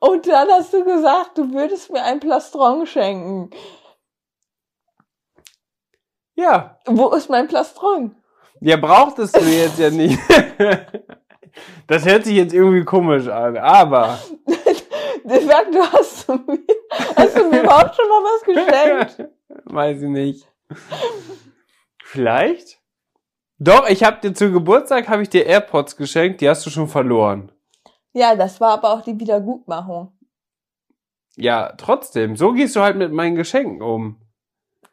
[0.00, 3.50] Und dann hast du gesagt, du würdest mir ein Plastron schenken.
[6.34, 8.14] Ja, Wo ist mein Plastron?
[8.60, 10.18] ja, brauchtest du jetzt ja nicht.
[11.86, 14.18] Das hört sich jetzt irgendwie komisch an, aber
[15.24, 16.58] De facto hast du mir,
[17.14, 19.30] hast du mir überhaupt schon mal was geschenkt?
[19.66, 20.48] weiß ich nicht.
[22.02, 22.80] Vielleicht
[23.58, 26.88] Doch, ich habe dir zu Geburtstag habe ich dir AirPods geschenkt, die hast du schon
[26.88, 27.52] verloren.
[28.14, 30.12] Ja, das war aber auch die Wiedergutmachung.
[31.36, 34.21] Ja, trotzdem, so gehst du halt mit meinen Geschenken um.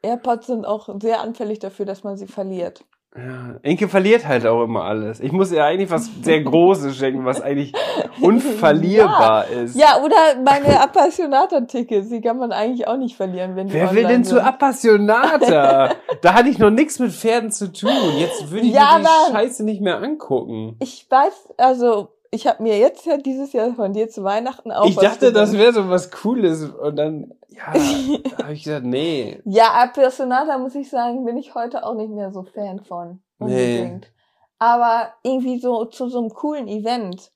[0.01, 2.83] AirPods sind auch sehr anfällig dafür, dass man sie verliert.
[3.17, 5.19] Ja, Inke verliert halt auch immer alles.
[5.19, 7.73] Ich muss ihr eigentlich was sehr Großes schenken, was eigentlich
[8.21, 9.61] unverlierbar ja.
[9.61, 9.75] ist.
[9.75, 14.05] Ja, oder meine Appassionata-Tickets, die kann man eigentlich auch nicht verlieren, wenn die Wer will
[14.05, 14.45] denn zu sind.
[14.45, 15.89] Appassionata?
[16.21, 17.89] da hatte ich noch nichts mit Pferden zu tun.
[18.17, 20.75] Jetzt würde ich Ja, mir die Scheiße nicht mehr angucken.
[20.79, 24.85] Ich weiß, also ich habe mir jetzt ja dieses Jahr von dir zu Weihnachten auch
[24.85, 26.69] Ich dachte, das wäre so was Cooles.
[26.69, 27.73] Und dann, ja,
[28.37, 29.41] da habe ich gesagt, nee.
[29.45, 33.21] Ja, Appassionata muss ich sagen, bin ich heute auch nicht mehr so Fan von.
[33.39, 33.79] Nee.
[33.79, 34.11] Unbedingt.
[34.59, 37.31] Aber irgendwie so zu so einem coolen Event.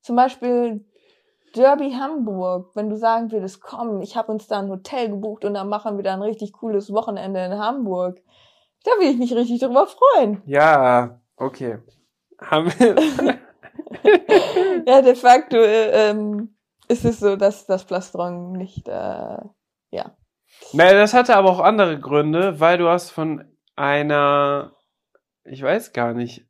[0.00, 0.86] Zum Beispiel
[1.54, 5.54] Derby Hamburg, wenn du sagen würdest, komm, ich habe uns da ein Hotel gebucht und
[5.54, 8.22] dann machen wir da ein richtig cooles Wochenende in Hamburg.
[8.84, 10.42] Da will ich mich richtig drüber freuen.
[10.46, 11.78] Ja, okay.
[12.40, 13.38] Haben wir.
[14.86, 16.56] Ja, de facto äh, ähm,
[16.88, 19.38] ist es so, dass das Plastron nicht, äh,
[19.90, 20.16] ja.
[20.72, 23.44] naja, das hatte aber auch andere Gründe, weil du hast von
[23.76, 24.72] einer,
[25.44, 26.46] ich weiß gar nicht,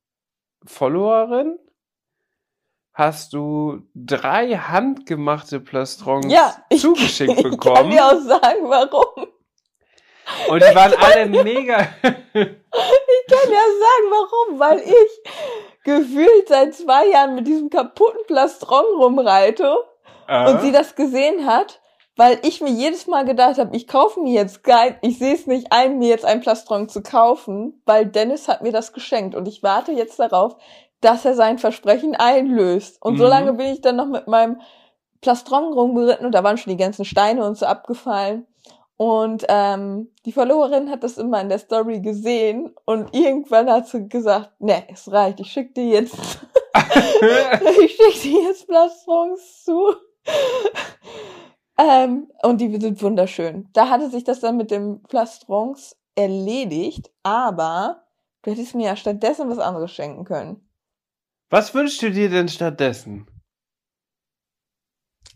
[0.65, 1.59] Followerin,
[2.93, 7.91] hast du drei handgemachte Plastrons Ja, ich, zugeschickt ich kann bekommen.
[7.91, 9.27] dir auch sagen, warum.
[10.49, 11.89] Und die waren alle mega.
[12.35, 14.59] Ich kann ja sagen, warum.
[14.61, 19.77] Weil ich gefühlt seit zwei Jahren mit diesem kaputten Plastron rumreite
[20.29, 21.81] und sie das gesehen hat,
[22.17, 25.47] weil ich mir jedes Mal gedacht habe, ich kaufe mir jetzt kein, ich sehe es
[25.47, 29.47] nicht ein, mir jetzt ein Plastron zu kaufen, weil Dennis hat mir das geschenkt und
[29.49, 30.57] ich warte jetzt darauf,
[31.01, 32.97] dass er sein Versprechen einlöst.
[33.03, 33.31] Und so Mhm.
[33.31, 34.61] lange bin ich dann noch mit meinem
[35.21, 38.47] Plastron rumgeritten und da waren schon die ganzen Steine und so abgefallen.
[38.97, 44.09] Und ähm, die Followerin hat das immer in der Story gesehen und irgendwann hat sie
[44.09, 46.15] gesagt, ne, es reicht, ich schick dir jetzt,
[47.83, 49.95] ich schick dir jetzt Plastrons zu.
[51.79, 53.69] ähm, und die sind wunderschön.
[53.73, 58.05] Da hatte sich das dann mit dem Plastrons erledigt, aber
[58.43, 60.69] du hättest mir ja stattdessen was anderes schenken können.
[61.51, 63.27] Was wünschst du dir denn stattdessen?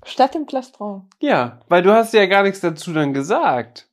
[0.05, 1.09] Statt dem Plastron.
[1.21, 3.89] Ja, weil du hast ja gar nichts dazu dann gesagt.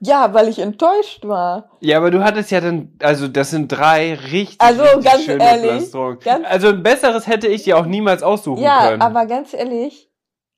[0.00, 1.70] Ja, weil ich enttäuscht war.
[1.80, 5.42] Ja, aber du hattest ja dann, also das sind drei richtig, Also, richtig ganz schöne
[5.44, 6.22] ehrlich, Plastrons.
[6.24, 9.00] ganz- Also ein besseres hätte ich dir auch niemals aussuchen Ja, können.
[9.00, 10.10] aber ganz ehrlich,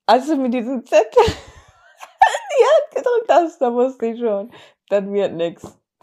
[0.07, 1.33] als du mir diesen Zettel in
[2.51, 4.51] die Hand gedrückt hast, da wusste ich schon,
[4.89, 5.63] das wird nix.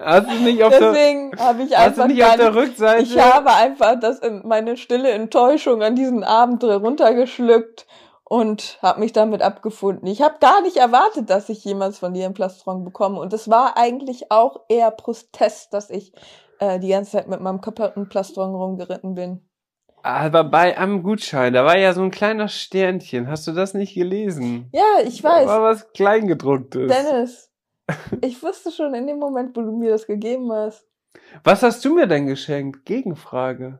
[0.00, 3.02] hast du nicht auf der, Deswegen habe ich hast du einfach nicht auf der Rückseite?
[3.02, 7.86] ich habe einfach das in meine stille Enttäuschung an diesen Abend runtergeschluckt
[8.24, 10.06] und habe mich damit abgefunden.
[10.06, 13.48] Ich habe gar nicht erwartet, dass ich jemals von dir einen Plastron bekomme und es
[13.50, 16.12] war eigentlich auch eher Protest, dass ich
[16.58, 19.42] äh, die ganze Zeit mit meinem kaputten Plastron rumgeritten bin.
[20.02, 23.28] aber bei am Gutschein, da war ja so ein kleiner Sternchen.
[23.28, 24.68] Hast du das nicht gelesen?
[24.72, 25.46] Ja, ich Da weiß.
[25.46, 26.90] war was Kleingedrucktes.
[26.90, 27.51] Dennis,
[28.20, 30.86] ich wusste schon in dem Moment, wo du mir das gegeben hast.
[31.44, 32.84] Was hast du mir denn geschenkt?
[32.84, 33.78] Gegenfrage.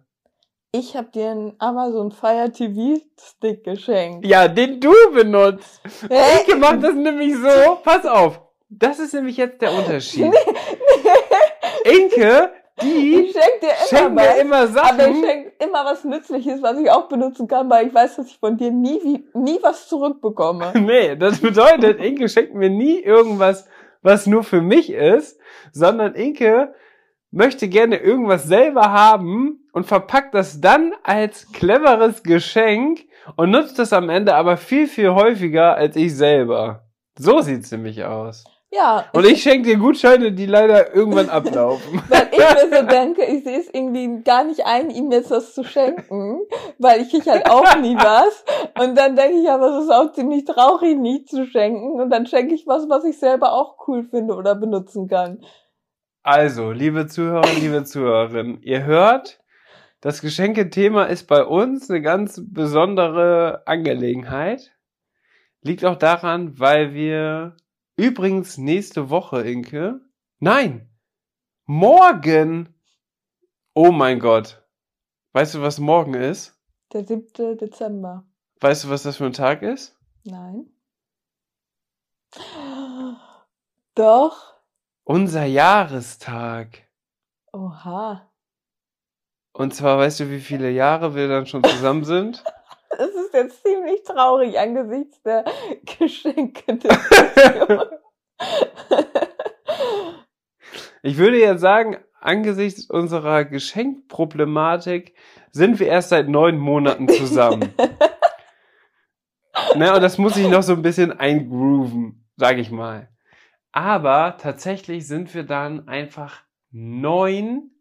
[0.74, 4.24] Ich habe dir einen Amazon Fire TV Stick geschenkt.
[4.26, 5.82] Ja, den du benutzt.
[6.08, 6.44] Hä?
[6.46, 7.76] Ich mach das nämlich so.
[7.82, 8.40] Pass auf.
[8.70, 10.32] Das ist nämlich jetzt der Unterschied.
[11.84, 14.38] Inke, die Ich schenk dir immer schenkt mir was.
[14.40, 15.22] immer aber ich Sachen.
[15.24, 18.56] schenk immer was Nützliches, was ich auch benutzen kann, weil ich weiß, dass ich von
[18.56, 20.72] dir nie, nie was zurückbekomme.
[20.80, 23.68] Nee, das bedeutet, Inke schenkt mir nie irgendwas,
[24.02, 25.40] was nur für mich ist,
[25.72, 26.74] sondern Inke
[27.30, 33.00] möchte gerne irgendwas selber haben und verpackt das dann als cleveres Geschenk
[33.36, 36.86] und nutzt das am Ende aber viel, viel häufiger als ich selber.
[37.18, 38.44] So sieht's nämlich aus.
[38.74, 42.02] Ja, Und ich schenke dir Gutscheine, die leider irgendwann ablaufen.
[42.08, 45.52] weil ich mir so denke, ich sehe es irgendwie gar nicht ein, ihm jetzt was
[45.52, 46.40] zu schenken,
[46.78, 48.42] weil ich krieg halt auch nie was.
[48.80, 52.00] Und dann denke ich, aber es ist auch ziemlich traurig, nicht zu schenken.
[52.00, 55.44] Und dann schenke ich was, was ich selber auch cool finde oder benutzen kann.
[56.22, 59.38] Also, liebe Zuhörer, liebe Zuhörerinnen, ihr hört,
[60.00, 64.72] das Geschenkethema ist bei uns eine ganz besondere Angelegenheit.
[65.60, 67.56] Liegt auch daran, weil wir
[68.02, 70.00] übrigens nächste Woche, Inke,
[70.40, 70.90] nein,
[71.66, 72.74] morgen,
[73.74, 74.66] oh mein Gott,
[75.34, 76.60] weißt du, was morgen ist?
[76.92, 77.56] Der 7.
[77.56, 78.26] Dezember.
[78.60, 79.96] Weißt du, was das für ein Tag ist?
[80.24, 80.66] Nein.
[83.94, 84.54] Doch.
[85.04, 86.88] Unser Jahrestag.
[87.52, 88.28] Oha.
[89.52, 92.42] Und zwar, weißt du, wie viele Jahre wir dann schon zusammen sind?
[92.98, 95.44] Das ist jetzt ziemlich traurig angesichts der
[95.98, 96.78] Geschenke.
[101.04, 105.16] Ich würde jetzt sagen, angesichts unserer Geschenkproblematik
[105.50, 107.74] sind wir erst seit neun Monaten zusammen.
[109.74, 113.08] ne, und das muss ich noch so ein bisschen eingrooven, sag ich mal.
[113.72, 117.72] Aber tatsächlich sind wir dann einfach neun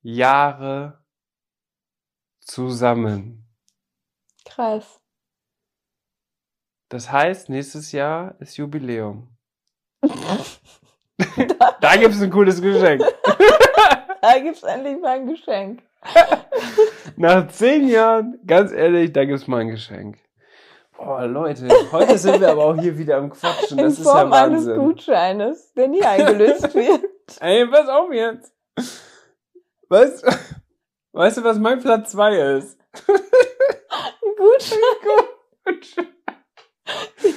[0.00, 1.04] Jahre
[2.40, 3.49] zusammen.
[4.50, 5.00] Krass.
[6.90, 9.28] Das heißt, nächstes Jahr ist Jubiläum.
[11.80, 13.02] da gibt's ein cooles Geschenk.
[14.22, 15.82] da gibt's endlich mal ein Geschenk.
[17.16, 20.18] Nach zehn Jahren, ganz ehrlich, da gibt's mal ein Geschenk.
[20.96, 23.78] Boah, Leute, heute sind wir aber auch hier wieder am Quatschen.
[23.78, 24.78] Das In ist ja Form eines Wahnsinn.
[24.78, 27.06] Gutscheines, der nie eingelöst wird.
[27.40, 28.52] Ey, pass auf jetzt.
[29.88, 30.24] Weißt,
[31.12, 32.79] weißt du, was mein Platz zwei ist?
[32.92, 34.78] Ein Gutschein.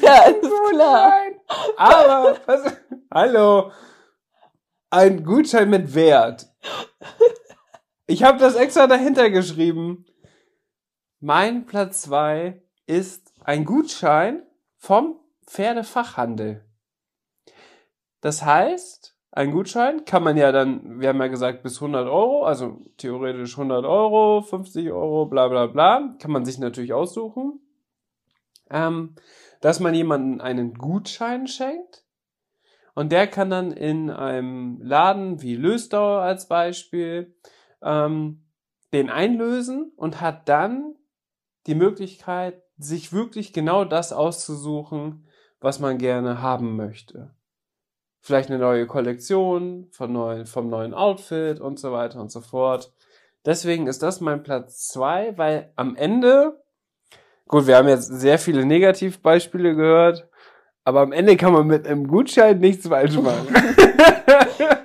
[0.01, 1.12] Ja, ist klar.
[1.12, 1.39] Gutschein.
[1.78, 2.78] Aber, was,
[3.14, 3.72] hallo.
[4.89, 6.47] Ein Gutschein mit Wert.
[8.06, 10.06] Ich habe das extra dahinter geschrieben.
[11.20, 14.45] Mein Platz zwei ist ein Gutschein
[14.78, 16.66] vom Pferdefachhandel.
[18.22, 22.45] Das heißt, ein Gutschein kann man ja dann, wir haben ja gesagt, bis 100 Euro,
[22.45, 27.59] also theoretisch 100 Euro, 50 Euro, bla bla bla, kann man sich natürlich aussuchen,
[28.69, 29.15] ähm,
[29.59, 32.05] dass man jemanden einen Gutschein schenkt.
[32.93, 37.36] Und der kann dann in einem Laden wie Lösdauer als Beispiel
[37.81, 38.43] ähm,
[38.93, 40.93] den einlösen und hat dann
[41.65, 45.27] die Möglichkeit, sich wirklich genau das auszusuchen,
[45.59, 47.34] was man gerne haben möchte.
[48.26, 52.93] Vielleicht eine neue Kollektion von neuen, vom neuen Outfit und so weiter und so fort.
[53.45, 56.63] Deswegen ist das mein Platz zwei, weil am Ende,
[57.49, 60.30] gut, wir haben jetzt sehr viele Negativbeispiele gehört,
[60.86, 63.53] aber am Ende kann man mit einem Gutschein nichts falsch machen.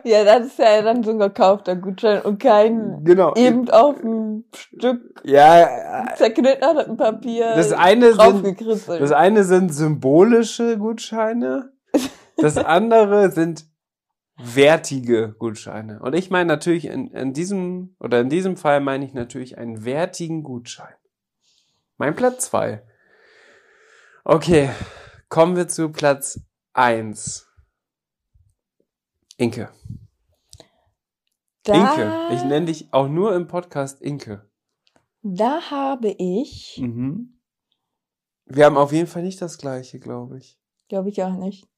[0.05, 3.34] Ja, das ist ja dann so ein gekaufter Gutschein und kein genau.
[3.36, 11.72] eben auf ein Stück Ja, zerknitterten Papier das eine sind, das eine sind symbolische Gutscheine,
[12.39, 13.66] das andere sind
[14.36, 16.01] wertige Gutscheine.
[16.01, 19.84] Und ich meine natürlich in, in diesem, oder in diesem Fall meine ich natürlich einen
[19.84, 20.95] wertigen Gutschein.
[21.97, 22.82] Mein Platz zwei.
[24.24, 24.70] Okay,
[25.28, 26.41] kommen wir zu Platz
[26.72, 27.49] eins.
[29.36, 29.70] Inke.
[31.64, 32.34] da, Inke.
[32.34, 34.49] Ich nenne dich auch nur im Podcast Inke.
[35.22, 37.34] da habe ich, Mhm.
[38.51, 40.59] Wir haben auf jeden Fall nicht das gleiche, glaube ich.
[40.89, 41.68] glaube ich auch nicht.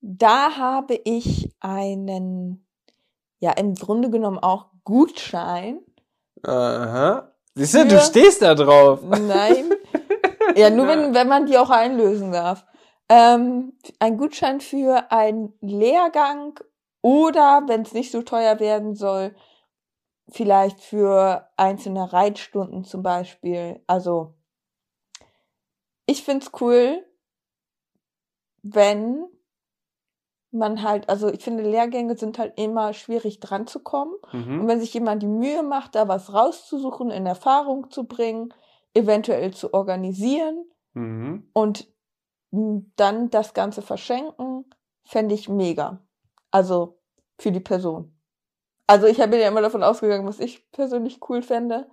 [0.00, 2.66] Da habe ich einen,
[3.40, 5.80] ja, im Grunde genommen auch Gutschein.
[6.44, 7.32] Aha.
[7.54, 9.02] Siehst du, du stehst da drauf.
[9.02, 9.70] Nein.
[10.56, 12.64] ja, nur wenn, wenn man die auch einlösen darf.
[13.08, 16.60] Ähm, ein Gutschein für einen Lehrgang
[17.02, 19.34] oder, wenn es nicht so teuer werden soll,
[20.30, 23.82] vielleicht für einzelne Reitstunden zum Beispiel.
[23.86, 24.34] Also,
[26.06, 27.04] ich find's cool,
[28.62, 29.26] wenn
[30.58, 34.14] man halt, also ich finde, Lehrgänge sind halt immer schwierig dran zu kommen.
[34.32, 34.68] Und Mhm.
[34.68, 38.52] wenn sich jemand die Mühe macht, da was rauszusuchen, in Erfahrung zu bringen,
[38.94, 41.48] eventuell zu organisieren Mhm.
[41.52, 41.88] und
[42.50, 44.64] dann das Ganze verschenken,
[45.04, 46.00] fände ich mega.
[46.50, 46.98] Also
[47.38, 48.14] für die Person.
[48.86, 51.88] Also ich bin ja immer davon ausgegangen, was ich persönlich cool fände.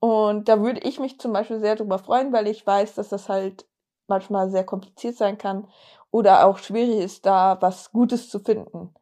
[0.00, 3.28] Und da würde ich mich zum Beispiel sehr drüber freuen, weil ich weiß, dass das
[3.28, 3.66] halt
[4.06, 5.66] manchmal sehr kompliziert sein kann
[6.10, 8.94] oder auch schwierig ist, da was Gutes zu finden.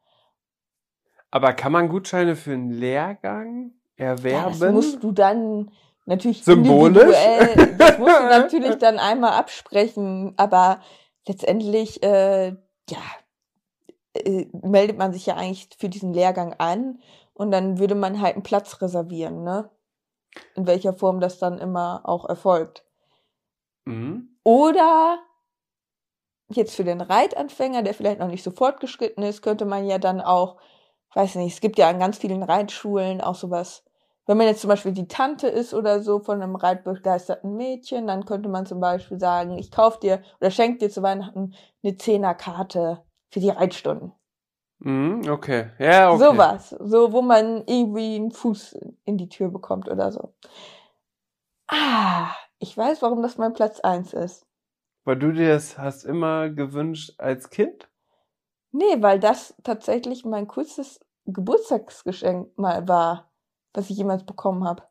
[1.31, 4.51] Aber kann man Gutscheine für einen Lehrgang Ja, erwerben?
[4.51, 5.71] das musst du dann
[6.07, 7.03] natürlich Symbolisch?
[7.03, 10.81] individuell, das musst du natürlich dann einmal absprechen, aber
[11.27, 12.49] letztendlich, äh,
[12.89, 12.99] ja,
[14.15, 17.01] äh, meldet man sich ja eigentlich für diesen Lehrgang an
[17.35, 19.71] und dann würde man halt einen Platz reservieren, ne?
[20.55, 22.85] In welcher Form das dann immer auch erfolgt.
[23.87, 24.29] mhm.
[24.45, 25.19] Oder
[26.49, 30.21] jetzt für den Reitanfänger, der vielleicht noch nicht so fortgeschritten ist, könnte man ja dann
[30.21, 30.57] auch,
[31.15, 33.85] weiß nicht, es gibt ja an ganz vielen Reitschulen auch sowas.
[34.27, 38.25] Wenn man jetzt zum Beispiel die Tante ist oder so von einem reitbegeisterten Mädchen, dann
[38.25, 43.05] könnte man zum Beispiel sagen, ich kauf dir oder schenk dir zu Weihnachten eine Zehnerkarte
[43.31, 44.13] für die Reitstunden.
[44.81, 45.23] Mhm.
[45.31, 45.71] Okay.
[45.79, 46.25] Ja, okay.
[46.25, 46.71] Sowas.
[46.71, 50.35] So, wo man irgendwie einen Fuß in die Tür bekommt oder so.
[51.69, 54.47] Ah, ich weiß, warum das mein Platz eins ist.
[55.07, 57.89] Weil du dir das hast immer gewünscht als Kind?
[58.73, 63.31] Nee, weil das tatsächlich mein coolstes Geburtstagsgeschenk mal war,
[63.73, 64.83] was ich jemals bekommen habe.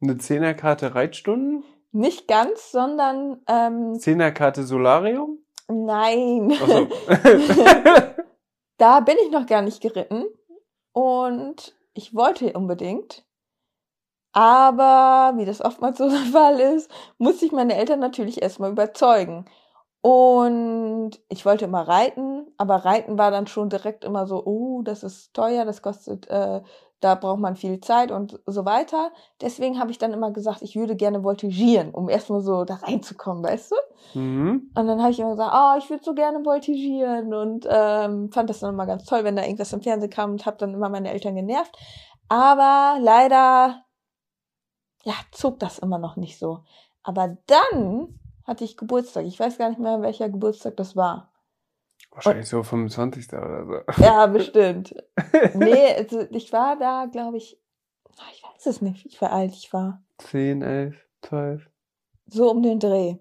[0.00, 1.62] Eine Zehnerkarte Reitstunden?
[1.92, 5.38] Nicht ganz, sondern ähm, Zehnerkarte Solarium?
[5.68, 6.52] nein.
[6.52, 6.88] Achso.
[8.78, 10.24] da bin ich noch gar nicht geritten.
[10.92, 13.26] Und ich wollte unbedingt.
[14.32, 19.44] Aber, wie das oftmals so der Fall ist, musste ich meine Eltern natürlich erstmal überzeugen.
[20.02, 25.02] Und ich wollte immer reiten, aber reiten war dann schon direkt immer so, oh, das
[25.02, 26.62] ist teuer, das kostet, äh,
[27.00, 29.10] da braucht man viel Zeit und so weiter.
[29.42, 33.44] Deswegen habe ich dann immer gesagt, ich würde gerne voltigieren, um erstmal so da reinzukommen,
[33.44, 34.18] weißt du?
[34.18, 34.70] Mhm.
[34.74, 38.48] Und dann habe ich immer gesagt, oh, ich würde so gerne voltigieren und ähm, fand
[38.48, 40.88] das dann immer ganz toll, wenn da irgendwas im Fernsehen kam und habe dann immer
[40.88, 41.76] meine Eltern genervt.
[42.28, 43.82] Aber leider,
[45.04, 46.64] ja, zog das immer noch nicht so.
[47.02, 49.24] Aber dann hatte ich Geburtstag.
[49.24, 51.32] Ich weiß gar nicht mehr, welcher Geburtstag das war.
[52.10, 53.28] Wahrscheinlich Und, so 25.
[53.32, 54.02] oder so.
[54.02, 54.94] Ja, bestimmt.
[55.54, 57.58] nee, also ich war da, glaube ich,
[58.32, 60.02] ich weiß es nicht, wie alt ich war.
[60.18, 61.70] 10, 11, 12.
[62.26, 63.16] So um den Dreh.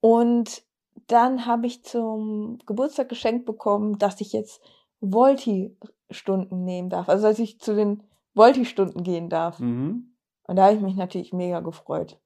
[0.00, 0.62] Und
[1.08, 4.60] dann habe ich zum Geburtstag geschenkt bekommen, dass ich jetzt
[5.00, 7.08] Volti-Stunden nehmen darf.
[7.08, 8.02] Also dass ich zu den
[8.36, 9.58] Volti-Stunden gehen darf.
[9.58, 10.16] Mhm.
[10.46, 12.20] Und da habe ich mich natürlich mega gefreut.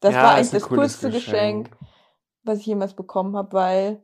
[0.00, 1.70] Das ja, war eigentlich das coolste Geschenk.
[1.70, 1.90] Geschenk,
[2.42, 4.02] was ich jemals bekommen habe, weil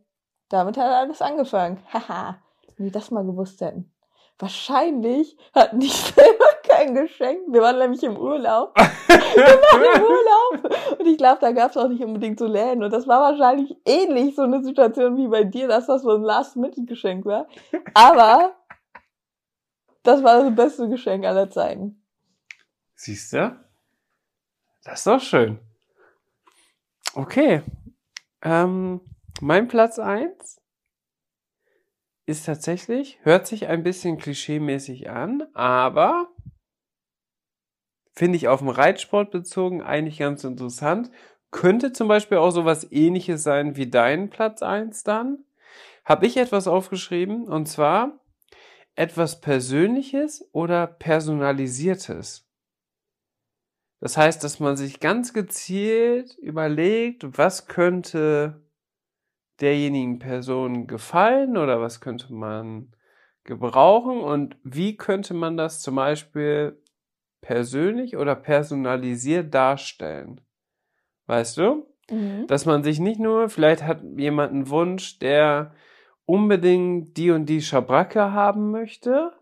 [0.49, 1.79] damit hat alles angefangen.
[1.93, 2.39] Haha,
[2.77, 3.93] wenn wir das mal gewusst hätten.
[4.39, 7.41] Wahrscheinlich hatten die selber kein Geschenk.
[7.49, 8.75] Wir waren nämlich im Urlaub.
[9.07, 10.99] wir waren im Urlaub.
[10.99, 12.83] Und ich glaube, da gab es auch nicht unbedingt so Läden.
[12.83, 16.23] Und das war wahrscheinlich ähnlich so eine Situation wie bei dir, dass das so ein
[16.23, 17.47] Last-Minute-Geschenk war.
[17.93, 18.55] Aber
[20.03, 22.03] das war das beste Geschenk aller Zeiten.
[22.95, 23.59] Siehst du?
[24.85, 25.59] Das ist doch schön.
[27.15, 27.63] Okay.
[28.43, 29.01] Ähm,
[29.41, 30.61] mein Platz eins
[32.27, 36.29] ist tatsächlich, hört sich ein bisschen klischeemäßig an, aber
[38.13, 41.11] finde ich auf dem Reitsport bezogen eigentlich ganz interessant.
[41.51, 45.45] Könnte zum Beispiel auch sowas ähnliches sein wie dein Platz eins dann.
[46.05, 48.20] Habe ich etwas aufgeschrieben und zwar
[48.95, 52.47] etwas Persönliches oder Personalisiertes.
[54.01, 58.63] Das heißt, dass man sich ganz gezielt überlegt, was könnte
[59.61, 62.95] derjenigen Person gefallen oder was könnte man
[63.45, 66.81] gebrauchen und wie könnte man das zum Beispiel
[67.41, 70.41] persönlich oder personalisiert darstellen.
[71.27, 71.87] Weißt du?
[72.11, 72.47] Mhm.
[72.47, 75.75] Dass man sich nicht nur, vielleicht hat jemand einen Wunsch, der
[76.31, 79.33] unbedingt die und die Schabracke haben möchte,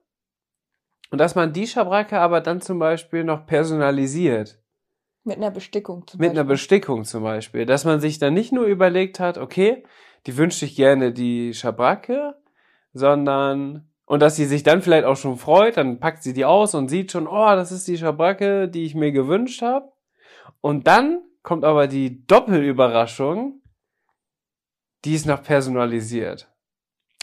[1.11, 4.59] und dass man die Schabracke aber dann zum Beispiel noch personalisiert.
[5.25, 6.41] Mit einer Bestickung zum Mit Beispiel.
[6.41, 7.67] einer Bestickung zum Beispiel.
[7.67, 9.85] Dass man sich dann nicht nur überlegt hat, okay,
[10.27, 12.35] die wünsche ich gerne die Schabracke,
[12.93, 16.75] sondern, und dass sie sich dann vielleicht auch schon freut, dann packt sie die aus
[16.75, 19.93] und sieht schon, oh, das ist die Schabracke, die ich mir gewünscht habe.
[20.63, 23.61] Und dann kommt aber die Doppelüberraschung,
[25.05, 26.51] die ist noch personalisiert.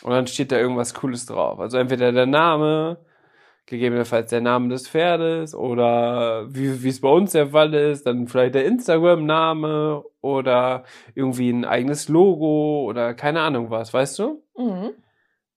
[0.06, 1.60] Und dann steht da irgendwas Cooles drauf.
[1.60, 3.04] Also entweder der Name,
[3.66, 8.28] gegebenenfalls der Name des Pferdes oder wie, wie es bei uns der Fall ist, dann
[8.28, 10.84] vielleicht der Instagram-Name oder
[11.16, 14.44] irgendwie ein eigenes Logo oder keine Ahnung was, weißt du?
[14.56, 14.92] Mhm.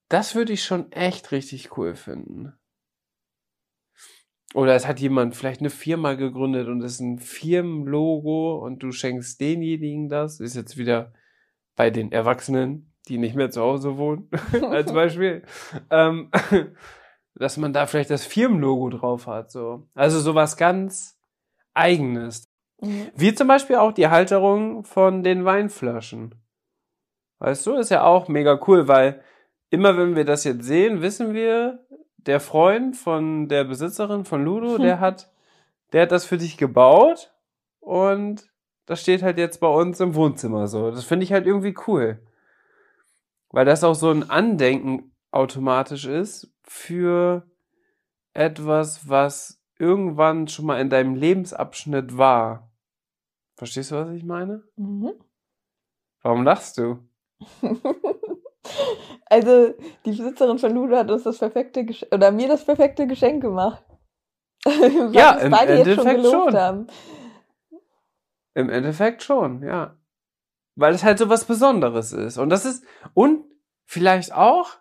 [0.08, 2.54] Das würde ich schon echt richtig cool finden.
[4.54, 8.92] Oder es hat jemand vielleicht eine Firma gegründet und es ist ein Firmenlogo und du
[8.92, 10.40] schenkst denjenigen das.
[10.40, 11.12] Ist jetzt wieder
[11.76, 14.28] bei den Erwachsenen, die nicht mehr zu Hause wohnen,
[14.70, 15.42] als Beispiel.
[15.90, 16.30] ähm,
[17.34, 19.50] dass man da vielleicht das Firmenlogo drauf hat.
[19.50, 19.88] So.
[19.94, 21.18] Also sowas ganz
[21.74, 22.44] Eigenes.
[22.80, 23.08] Mhm.
[23.14, 26.34] Wie zum Beispiel auch die Halterung von den Weinflaschen.
[27.38, 29.22] Weißt du, ist ja auch mega cool, weil
[29.70, 31.84] immer wenn wir das jetzt sehen, wissen wir,
[32.16, 35.30] der Freund von der Besitzerin von Ludo, der hat,
[35.92, 37.32] der hat das für dich gebaut
[37.80, 38.50] und
[38.86, 40.90] das steht halt jetzt bei uns im Wohnzimmer so.
[40.90, 42.20] Das finde ich halt irgendwie cool.
[43.50, 47.46] Weil das auch so ein Andenken automatisch ist für
[48.34, 52.70] etwas, was irgendwann schon mal in deinem Lebensabschnitt war.
[53.56, 54.62] Verstehst du, was ich meine?
[54.76, 55.12] Mhm.
[56.22, 56.98] Warum lachst du?
[59.26, 59.74] also,
[60.04, 63.84] die Besitzerin von Ludo hat uns das perfekte Geschenk, oder mir das perfekte Geschenk gemacht.
[65.12, 66.56] ja, im Endeffekt schon, schon.
[66.56, 66.86] Haben.
[68.54, 69.97] Im Endeffekt schon, ja.
[70.78, 72.38] Weil es halt so was Besonderes ist.
[72.38, 73.44] Und das ist, und
[73.84, 74.78] vielleicht auch,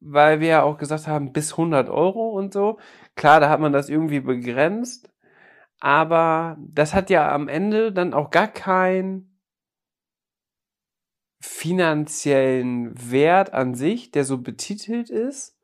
[0.00, 2.78] weil wir ja auch gesagt haben, bis 100 Euro und so.
[3.14, 5.12] Klar, da hat man das irgendwie begrenzt,
[5.80, 9.38] aber das hat ja am Ende dann auch gar keinen
[11.40, 15.58] finanziellen Wert an sich, der so betitelt ist,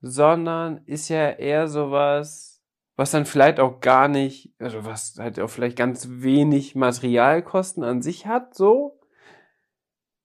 [0.00, 2.49] sondern ist ja eher sowas,
[3.00, 8.02] was dann vielleicht auch gar nicht, also was halt auch vielleicht ganz wenig Materialkosten an
[8.02, 9.00] sich hat, so,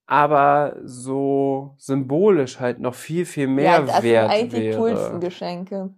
[0.07, 4.77] aber so symbolisch halt noch viel, viel mehr ja, das wert sind eigentlich die wäre.
[4.77, 5.95] coolsten Geschenke.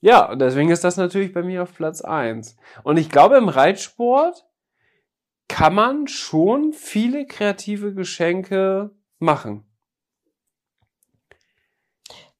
[0.00, 2.56] Ja, und deswegen ist das natürlich bei mir auf Platz eins.
[2.84, 4.46] Und ich glaube, im Reitsport
[5.48, 9.64] kann man schon viele kreative Geschenke machen.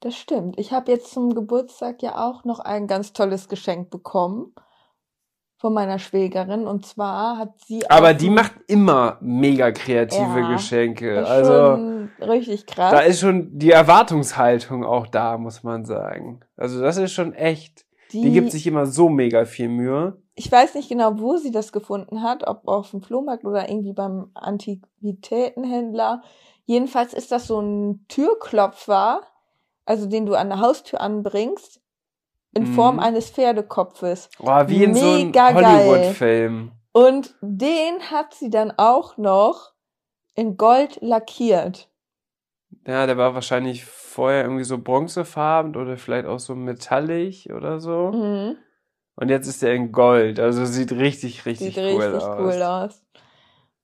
[0.04, 0.58] Das stimmt.
[0.58, 4.54] Ich habe jetzt zum Geburtstag ja auch noch ein ganz tolles Geschenk bekommen
[5.56, 6.66] von meiner Schwägerin.
[6.66, 11.26] Und zwar hat sie Aber die macht immer mega kreative Ja, Geschenke.
[11.26, 12.92] Also schon richtig krass.
[12.92, 16.40] da ist schon die Erwartungshaltung auch da, muss man sagen.
[16.54, 17.86] Also das ist schon echt.
[18.12, 20.18] Die gibt sich immer so mega viel Mühe.
[20.34, 23.94] ich weiß nicht genau, wo sie das gefunden hat, ob auf dem Flohmarkt oder irgendwie
[23.94, 26.22] beim Antiquitätenhändler.
[26.66, 29.22] Jedenfalls ist das so ein Türklopfer,
[29.84, 31.80] also den du an der Haustür anbringst,
[32.54, 32.74] in Mhm.
[32.74, 34.28] Form eines Pferdekopfes.
[34.38, 35.52] Boah, wie in so einem Mega.
[35.54, 36.72] Hollywood-Film.
[36.92, 39.72] Und den hat sie dann auch noch
[40.34, 41.88] in Gold lackiert.
[42.86, 48.12] Ja, der war wahrscheinlich vorher irgendwie so bronzefarben oder vielleicht auch so metallig oder so.
[48.12, 48.56] Mhm.
[49.16, 50.38] Und jetzt ist er in Gold.
[50.40, 52.38] Also sieht richtig, richtig Sieht cool richtig aus.
[52.38, 53.02] cool aus.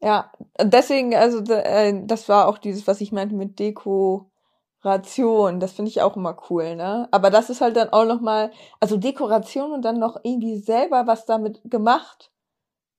[0.02, 3.58] Ja, deswegen, also äh, das war auch dieses, was ich meinte mit
[4.80, 5.60] Dekoration.
[5.60, 7.08] Das finde ich auch immer cool, ne?
[7.10, 8.50] Aber das ist halt dann auch noch mal,
[8.80, 12.30] also Dekoration und dann noch irgendwie selber was damit gemacht.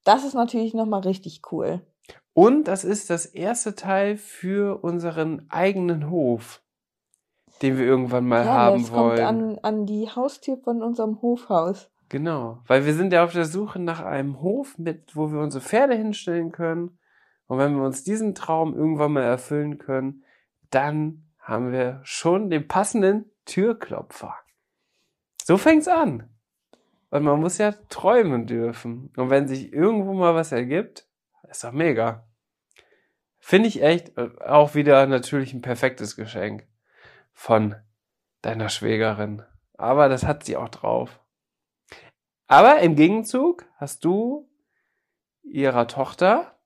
[0.04, 1.82] Das ist natürlich noch mal richtig cool.
[2.34, 6.62] Und das ist das erste Teil für unseren eigenen Hof,
[7.62, 9.26] den wir irgendwann mal ja, haben das kommt wollen.
[9.26, 11.90] an, an die Haustür von unserem Hofhaus.
[12.10, 15.64] Genau, weil wir sind ja auf der Suche nach einem Hof, mit, wo wir unsere
[15.64, 16.98] Pferde hinstellen können.
[17.48, 20.24] Und wenn wir uns diesen Traum irgendwann mal erfüllen können,
[20.70, 24.36] dann haben wir schon den passenden Türklopfer.
[25.44, 26.30] So fängt's an.
[27.10, 29.12] Und man muss ja träumen dürfen.
[29.18, 31.08] Und wenn sich irgendwo mal was ergibt,
[31.50, 32.26] ist doch mega.
[33.38, 36.66] Finde ich echt äh, auch wieder natürlich ein perfektes Geschenk
[37.34, 37.76] von
[38.42, 39.44] deiner Schwägerin.
[39.74, 41.20] Aber das hat sie auch drauf.
[42.48, 44.50] Aber im Gegenzug hast du
[45.44, 46.58] ihrer Tochter,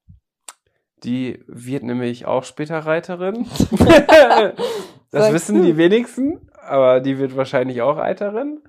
[1.06, 3.46] die wird nämlich auch später Reiterin.
[5.12, 8.62] das wissen die wenigsten, aber die wird wahrscheinlich auch Reiterin.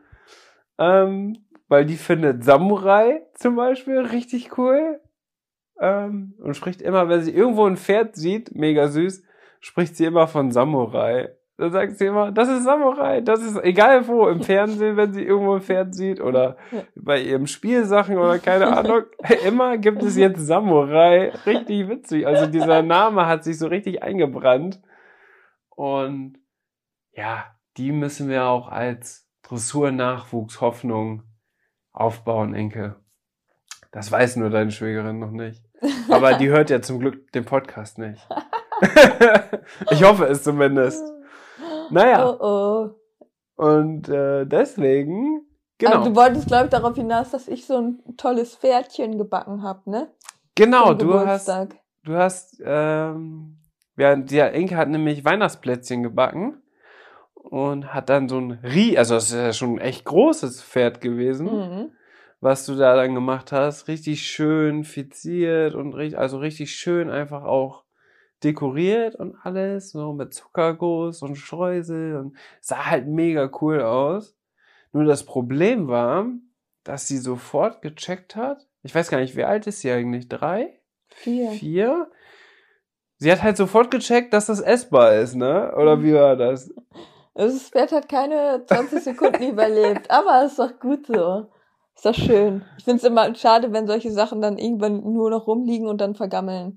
[0.79, 5.01] Ähm, weil die findet Samurai zum Beispiel richtig cool.
[5.81, 9.23] Ähm, und spricht immer, wenn sie irgendwo ein Pferd sieht, mega süß,
[9.61, 11.37] spricht sie immer von Samurai.
[11.59, 15.23] Dann sagt sie immer, das ist Samurai, das ist egal wo, im Fernsehen, wenn sie
[15.25, 16.59] irgendwo ein Pferd sieht oder
[16.95, 19.05] bei ihrem Spielsachen oder keine Ahnung.
[19.47, 21.31] Immer gibt es jetzt Samurai.
[21.47, 22.27] Richtig witzig.
[22.27, 24.83] Also dieser Name hat sich so richtig eingebrannt.
[25.71, 26.39] Und
[27.13, 27.47] ja,
[27.79, 31.23] die müssen wir auch als Dressur-Nachwuchs-Hoffnung
[31.93, 32.97] aufbauen, Enkel.
[33.93, 35.63] Das weiß nur deine Schwägerin noch nicht.
[36.11, 38.27] Aber die hört ja zum Glück den Podcast nicht.
[39.91, 41.03] ich hoffe es zumindest.
[41.91, 42.91] Naja, Oh
[43.59, 43.63] oh.
[43.63, 45.47] und äh, deswegen,
[45.79, 45.99] genau.
[45.99, 49.91] Also du wolltest, glaube ich, darauf hinaus, dass ich so ein tolles Pferdchen gebacken habe,
[49.91, 50.09] ne?
[50.55, 51.49] genau, Zum du hast,
[52.05, 53.57] du hast, ähm,
[53.97, 56.63] ja, die Enke hat nämlich Weihnachtsplätzchen gebacken
[57.35, 61.01] und hat dann so ein Rie, also das ist ja schon ein echt großes Pferd
[61.01, 61.93] gewesen, Mhm.
[62.41, 67.45] was du da dann gemacht hast, richtig schön fiziert und richtig, also richtig schön einfach
[67.45, 67.85] auch
[68.47, 74.37] dekoriert und alles, so mit Zuckerguss und Streusel und sah halt mega cool aus.
[74.93, 76.27] Nur das Problem war,
[76.85, 78.67] dass sie sofort gecheckt hat.
[78.83, 80.29] Ich weiß gar nicht, wie alt ist sie eigentlich?
[80.29, 80.81] Drei?
[81.09, 81.51] Vier.
[81.51, 82.11] Vier?
[83.19, 85.75] Sie hat halt sofort gecheckt, dass das essbar ist, ne?
[85.77, 86.73] Oder wie war das?
[87.35, 91.47] Also das Pferd hat keine 20 Sekunden überlebt, aber ist doch gut so.
[91.97, 92.63] Ist doch schön.
[92.79, 96.15] Ich finde es immer schade, wenn solche Sachen dann irgendwann nur noch rumliegen und dann
[96.15, 96.77] vergammeln.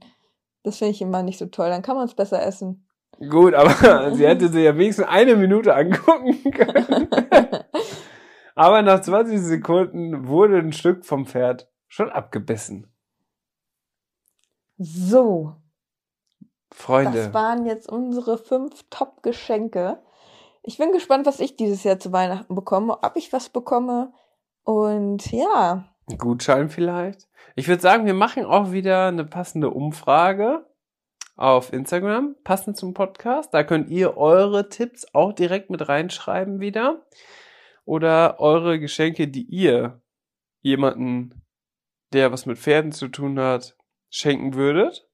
[0.69, 1.69] Das finde ich immer nicht so toll.
[1.69, 2.85] Dann kann man es besser essen.
[3.17, 7.09] Gut, aber sie hätte sie ja wenigstens eine Minute angucken können.
[8.55, 12.85] aber nach 20 Sekunden wurde ein Stück vom Pferd schon abgebissen.
[14.77, 15.55] so,
[16.71, 17.17] Freunde.
[17.17, 19.97] das waren jetzt unsere fünf Top-Geschenke.
[20.61, 24.13] Ich bin gespannt, was ich dieses Jahr zu Weihnachten bekomme, ob ich was bekomme.
[24.63, 27.27] Und ja, Ein Gutschein vielleicht.
[27.56, 30.65] Ich würde sagen, wir machen auch wieder eine passende Umfrage
[31.36, 33.53] auf Instagram, passend zum Podcast.
[33.53, 37.06] Da könnt ihr eure Tipps auch direkt mit reinschreiben wieder.
[37.86, 40.02] Oder eure Geschenke, die ihr
[40.61, 41.41] jemanden,
[42.11, 43.77] der was mit Pferden zu tun hat,
[44.10, 45.07] schenken würdet.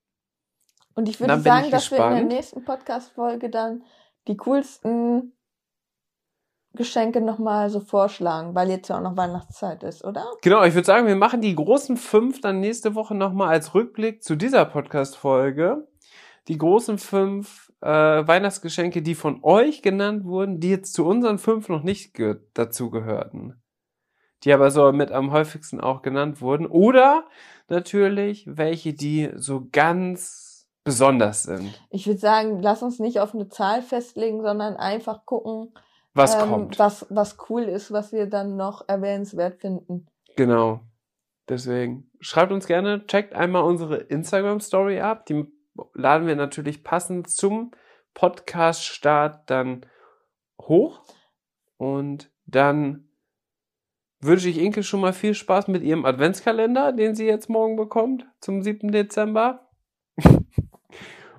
[0.96, 2.18] und ich würde sagen, dass wir in gespannt.
[2.18, 3.84] der nächsten Podcast-Folge dann
[4.28, 5.35] die coolsten
[6.76, 10.26] Geschenke nochmal so vorschlagen, weil jetzt ja auch noch Weihnachtszeit ist, oder?
[10.42, 14.24] Genau, ich würde sagen, wir machen die großen fünf dann nächste Woche nochmal als Rückblick
[14.24, 15.88] zu dieser Podcast-Folge.
[16.48, 21.70] die großen fünf äh, Weihnachtsgeschenke, die von euch genannt wurden, die jetzt zu unseren fünf
[21.70, 23.62] noch nicht ge dazu gehörten.
[24.44, 26.68] Die aber so mit am häufigsten auch genannt wurden.
[26.68, 27.26] Oder
[27.68, 31.82] natürlich welche, die so ganz besonders sind.
[31.90, 35.74] Ich würde sagen, lass uns nicht auf eine Zahl festlegen, sondern einfach gucken,
[36.16, 36.80] Was ähm, kommt.
[36.80, 40.08] was, was cool ist, was wir dann noch erwähnenswert finden.
[40.36, 40.80] Genau.
[41.48, 45.26] Deswegen schreibt uns gerne, checkt einmal unsere Instagram-Story ab.
[45.28, 45.46] Die
[45.94, 47.72] laden wir natürlich passend zum
[48.14, 49.86] Podcast-Start dann
[50.60, 51.04] hoch.
[51.78, 53.10] Und dann
[54.22, 58.26] wünsche ich Inke schon mal viel Spaß mit ihrem Adventskalender, den sie jetzt morgen bekommt,
[58.40, 58.92] zum 7.
[58.92, 59.68] Dezember.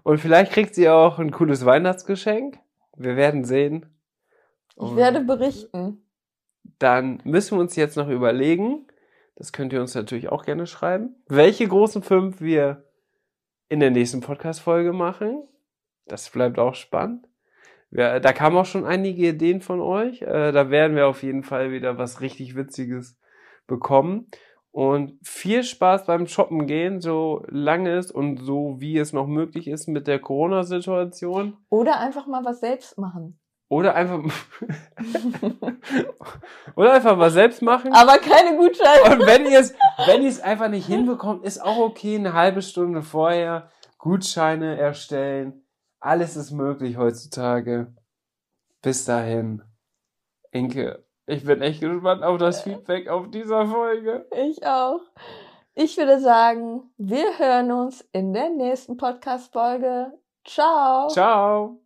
[0.02, 2.58] Und vielleicht kriegt sie auch ein cooles Weihnachtsgeschenk.
[2.96, 3.95] Wir werden sehen.
[4.76, 6.02] Ich Und werde berichten.
[6.78, 8.86] dann müssen wir uns jetzt noch überlegen,
[9.36, 12.84] das könnt ihr uns natürlich auch gerne schreiben, welche großen fünf wir
[13.68, 15.46] in der nächsten Podcast-Folge machen.
[16.06, 17.26] Das bleibt auch spannend.
[17.90, 20.22] Ja, da kamen auch schon einige Ideen von euch.
[20.22, 23.18] Äh, da werden wir auf jeden Fall wieder was richtig Witziges
[23.66, 24.28] bekommen.
[24.70, 29.68] Und viel Spaß beim Shoppen gehen, so lange es und so wie es noch möglich
[29.68, 31.56] ist mit der Corona-Situation.
[31.70, 33.38] Oder einfach mal was selbst machen.
[33.68, 34.20] Oder einfach,
[36.76, 37.92] oder einfach mal selbst machen.
[37.92, 39.12] Aber keine Gutscheine.
[39.12, 39.74] Und wenn ihr es,
[40.06, 45.64] wenn ihr es einfach nicht hinbekommt, ist auch okay, eine halbe Stunde vorher Gutscheine erstellen.
[45.98, 47.92] Alles ist möglich heutzutage.
[48.82, 49.62] Bis dahin.
[50.52, 54.28] Inke, ich bin echt gespannt auf das Feedback auf dieser Folge.
[54.30, 55.00] Ich auch.
[55.74, 60.12] Ich würde sagen, wir hören uns in der nächsten Podcast-Folge.
[60.44, 61.08] Ciao.
[61.08, 61.85] Ciao.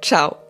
[0.00, 0.47] ciao.